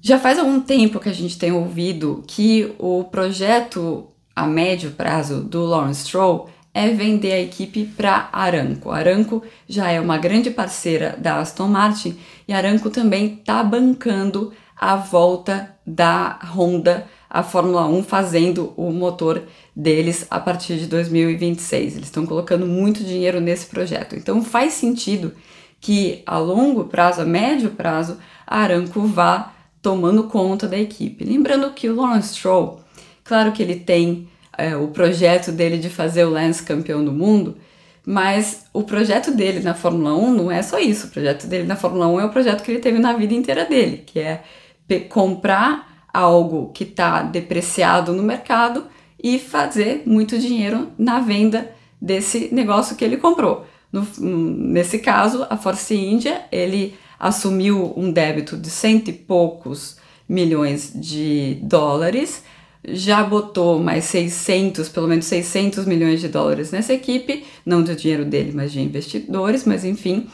já 0.00 0.18
faz 0.18 0.38
algum 0.38 0.60
tempo 0.60 1.00
que 1.00 1.08
a 1.08 1.14
gente 1.14 1.38
tem 1.38 1.52
ouvido 1.52 2.24
que 2.26 2.72
o 2.78 3.04
projeto 3.04 4.06
a 4.34 4.46
médio 4.46 4.92
prazo 4.92 5.42
do 5.42 5.64
Lawrence 5.64 6.04
Stroll 6.04 6.48
é 6.72 6.88
vender 6.88 7.32
a 7.32 7.40
equipe 7.40 7.84
para 7.84 8.28
Aramco. 8.32 8.90
A 8.90 8.98
Aramco 8.98 9.42
já 9.68 9.90
é 9.90 10.00
uma 10.00 10.18
grande 10.18 10.50
parceira 10.50 11.16
da 11.18 11.38
Aston 11.38 11.66
Martin 11.66 12.16
e 12.46 12.52
a 12.52 12.56
Aramco 12.56 12.90
também 12.90 13.34
está 13.34 13.62
bancando 13.62 14.52
a 14.80 14.96
volta 14.96 15.76
da 15.86 16.38
Honda 16.56 17.06
à 17.28 17.42
Fórmula 17.42 17.86
1, 17.86 18.02
fazendo 18.02 18.72
o 18.76 18.90
motor 18.90 19.42
deles 19.76 20.26
a 20.30 20.40
partir 20.40 20.78
de 20.78 20.86
2026. 20.86 21.96
Eles 21.96 22.06
estão 22.06 22.24
colocando 22.24 22.66
muito 22.66 23.04
dinheiro 23.04 23.40
nesse 23.40 23.66
projeto. 23.66 24.16
Então 24.16 24.42
faz 24.42 24.72
sentido 24.72 25.32
que 25.80 26.22
a 26.26 26.38
longo 26.38 26.84
prazo, 26.84 27.20
a 27.20 27.24
médio 27.24 27.70
prazo, 27.70 28.18
a 28.46 28.58
Aramco 28.60 29.02
vá 29.02 29.52
tomando 29.82 30.24
conta 30.24 30.66
da 30.66 30.78
equipe. 30.78 31.24
Lembrando 31.24 31.70
que 31.72 31.88
o 31.88 31.96
Lawrence 31.96 32.34
Stroll 32.34 32.80
Claro 33.30 33.52
que 33.52 33.62
ele 33.62 33.76
tem 33.76 34.28
é, 34.58 34.74
o 34.76 34.88
projeto 34.88 35.52
dele 35.52 35.78
de 35.78 35.88
fazer 35.88 36.24
o 36.24 36.30
Lance 36.30 36.64
campeão 36.64 37.04
do 37.04 37.12
mundo, 37.12 37.56
mas 38.04 38.64
o 38.72 38.82
projeto 38.82 39.30
dele 39.30 39.60
na 39.60 39.72
Fórmula 39.72 40.16
1 40.16 40.34
não 40.34 40.50
é 40.50 40.60
só 40.62 40.80
isso. 40.80 41.06
O 41.06 41.10
projeto 41.10 41.46
dele 41.46 41.62
na 41.62 41.76
Fórmula 41.76 42.08
1 42.08 42.20
é 42.22 42.24
o 42.24 42.30
projeto 42.30 42.64
que 42.64 42.72
ele 42.72 42.80
teve 42.80 42.98
na 42.98 43.12
vida 43.12 43.32
inteira 43.32 43.64
dele, 43.66 44.02
que 44.04 44.18
é 44.18 44.42
comprar 44.98 46.06
algo 46.12 46.70
que 46.72 46.84
está 46.84 47.22
depreciado 47.22 48.12
no 48.12 48.22
mercado 48.22 48.84
e 49.22 49.38
fazer 49.38 50.02
muito 50.06 50.38
dinheiro 50.38 50.88
na 50.98 51.20
venda 51.20 51.70
desse 52.00 52.52
negócio 52.52 52.96
que 52.96 53.04
ele 53.04 53.16
comprou. 53.16 53.66
No, 53.92 54.06
nesse 54.18 54.98
caso, 54.98 55.46
a 55.48 55.56
Force 55.56 55.94
India, 55.94 56.42
ele 56.50 56.94
assumiu 57.18 57.92
um 57.96 58.10
débito 58.10 58.56
de 58.56 58.70
cento 58.70 59.08
e 59.08 59.12
poucos 59.12 59.98
milhões 60.28 60.92
de 60.94 61.58
dólares 61.62 62.42
já 62.86 63.22
botou 63.22 63.78
mais 63.78 64.04
600, 64.04 64.88
pelo 64.88 65.06
menos 65.06 65.26
600 65.26 65.84
milhões 65.84 66.20
de 66.20 66.28
dólares 66.28 66.70
nessa 66.70 66.94
equipe, 66.94 67.44
não 67.64 67.82
do 67.82 67.94
dinheiro 67.94 68.24
dele, 68.24 68.52
mas 68.54 68.72
de 68.72 68.80
investidores, 68.80 69.64
mas 69.64 69.84
enfim, 69.84 70.26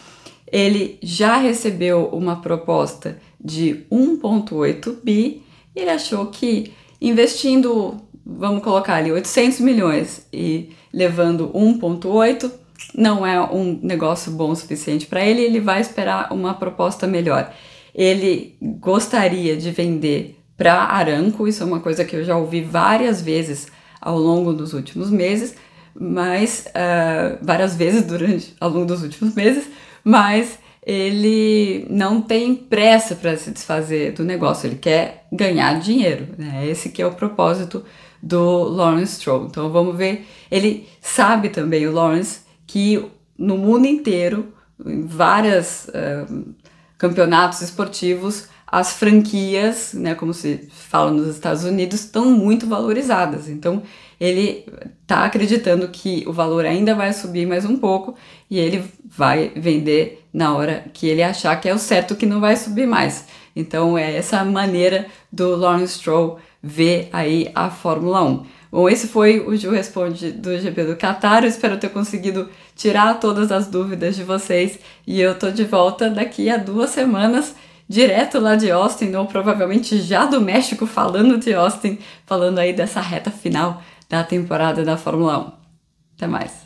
ele 0.51 0.99
já 1.03 1.37
recebeu 1.38 2.07
uma 2.12 2.37
proposta 2.37 3.19
de 3.46 3.87
1.8 3.90 4.96
bi 5.04 5.42
e 5.74 5.80
ele 5.80 5.90
achou 5.90 6.26
que 6.26 6.72
investindo, 7.00 7.96
vamos 8.24 8.62
colocar 8.62 8.96
ali 8.96 9.12
800 9.12 9.61
milhões 9.61 10.26
e 10.32 10.70
levando 10.92 11.50
1.8 11.50 12.50
não 12.94 13.24
é 13.26 13.40
um 13.40 13.78
negócio 13.82 14.32
bom 14.32 14.50
o 14.50 14.56
suficiente 14.56 15.06
para 15.06 15.24
ele, 15.24 15.42
ele 15.42 15.61
vai 15.61 15.80
esperar 15.80 16.32
uma 16.32 16.54
proposta 16.54 17.06
melhor. 17.06 17.52
Ele 17.94 18.56
gostaria 18.61 19.56
de 19.56 19.70
vender 19.70 20.38
para 20.56 20.74
Aranco. 20.74 21.46
Isso 21.46 21.62
é 21.62 21.66
uma 21.66 21.80
coisa 21.80 22.04
que 22.04 22.16
eu 22.16 22.24
já 22.24 22.37
ouvi 22.37 22.62
várias 22.62 23.22
vezes 23.22 23.68
ao 24.00 24.18
longo 24.18 24.52
dos 24.52 24.72
últimos 24.72 25.11
meses, 25.11 25.54
mas 25.94 26.66
uh, 26.68 27.38
várias 27.42 27.74
vezes 27.76 28.02
durante 28.02 28.54
ao 28.61 28.70
longo 28.70 28.87
dos 28.87 29.02
últimos 29.02 29.35
meses, 29.35 29.68
mas 30.04 30.59
ele 30.87 31.85
não 31.90 32.22
tem 32.22 32.55
pressa 32.55 33.16
para 33.16 33.37
se 33.37 33.51
desfazer 33.51 34.12
do 34.12 34.22
negócio, 34.22 34.68
ele 34.68 34.77
quer 34.77 35.27
ganhar 35.33 35.81
dinheiro, 35.81 36.29
né? 36.38 36.64
Esse 36.64 36.90
que 36.90 37.03
é 37.03 37.07
o 37.07 37.14
propósito 37.14 37.85
do 38.22 38.62
Lawrence 38.62 39.16
Stroll. 39.16 39.46
Então 39.46 39.68
vamos 39.70 39.96
ver, 39.96 40.25
ele 40.49 40.88
sabe 41.01 41.49
também 41.49 41.88
o 41.88 41.92
Lawrence 41.92 42.40
que 42.68 43.05
no 43.37 43.59
mundo 43.59 43.87
inteiro, 43.87 44.53
em 44.85 45.05
vários 45.05 45.88
uh, 45.88 46.55
campeonatos 46.96 47.62
esportivos, 47.62 48.49
as 48.66 48.92
franquias, 48.92 49.92
né, 49.92 50.14
como 50.14 50.35
se 50.35 50.68
fala 50.70 51.11
nos 51.11 51.29
Estados 51.29 51.64
Unidos, 51.64 52.01
estão 52.01 52.27
muito 52.33 52.66
valorizadas. 52.66 53.49
Então, 53.49 53.83
ele 54.18 54.66
está 55.03 55.25
acreditando 55.25 55.88
que 55.88 56.25
o 56.27 56.33
valor 56.33 56.64
ainda 56.64 56.94
vai 56.94 57.12
subir 57.12 57.46
mais 57.46 57.64
um 57.64 57.77
pouco 57.77 58.16
e 58.50 58.59
ele 58.59 58.85
vai 59.04 59.50
vender 59.54 60.24
na 60.32 60.54
hora 60.54 60.85
que 60.92 61.06
ele 61.06 61.22
achar 61.22 61.61
que 61.61 61.68
é 61.68 61.74
o 61.74 61.78
certo 61.78 62.14
que 62.14 62.26
não 62.26 62.40
vai 62.40 62.56
subir 62.56 62.87
mais. 62.87 63.26
Então, 63.54 63.96
é 63.96 64.16
essa 64.16 64.44
maneira 64.44 65.06
do 65.32 65.56
Lawrence 65.56 65.94
Stroll 65.94 66.38
ver 66.62 67.09
aí 67.12 67.50
a 67.54 67.70
Fórmula 67.70 68.22
1. 68.22 68.46
Bom, 68.70 68.88
esse 68.88 69.09
foi 69.09 69.40
o 69.40 69.56
Ju 69.56 69.70
Responde 69.70 70.32
do 70.32 70.59
GP 70.59 70.85
do 70.85 70.96
Qatar. 70.96 71.42
Eu 71.42 71.48
espero 71.48 71.78
ter 71.78 71.88
conseguido 71.88 72.50
tirar 72.74 73.14
todas 73.18 73.50
as 73.50 73.66
dúvidas 73.66 74.16
de 74.16 74.22
vocês 74.22 74.78
e 75.06 75.20
eu 75.20 75.38
tô 75.38 75.50
de 75.50 75.64
volta 75.64 76.11
daqui 76.11 76.50
a 76.50 76.59
duas 76.59 76.90
semanas 76.90 77.54
direto 77.88 78.40
lá 78.40 78.56
de 78.56 78.70
Austin, 78.70 79.14
ou 79.14 79.26
provavelmente 79.26 80.00
já 80.00 80.26
do 80.26 80.40
México, 80.40 80.87
falando 80.87 81.38
de 81.38 81.54
Austin, 81.54 81.98
falando 82.26 82.59
aí 82.59 82.72
dessa 82.72 83.00
reta 83.00 83.30
final 83.30 83.80
da 84.09 84.24
temporada 84.24 84.85
da 84.85 84.96
Fórmula 84.96 85.38
1. 85.38 85.52
Até 86.16 86.26
mais! 86.26 86.65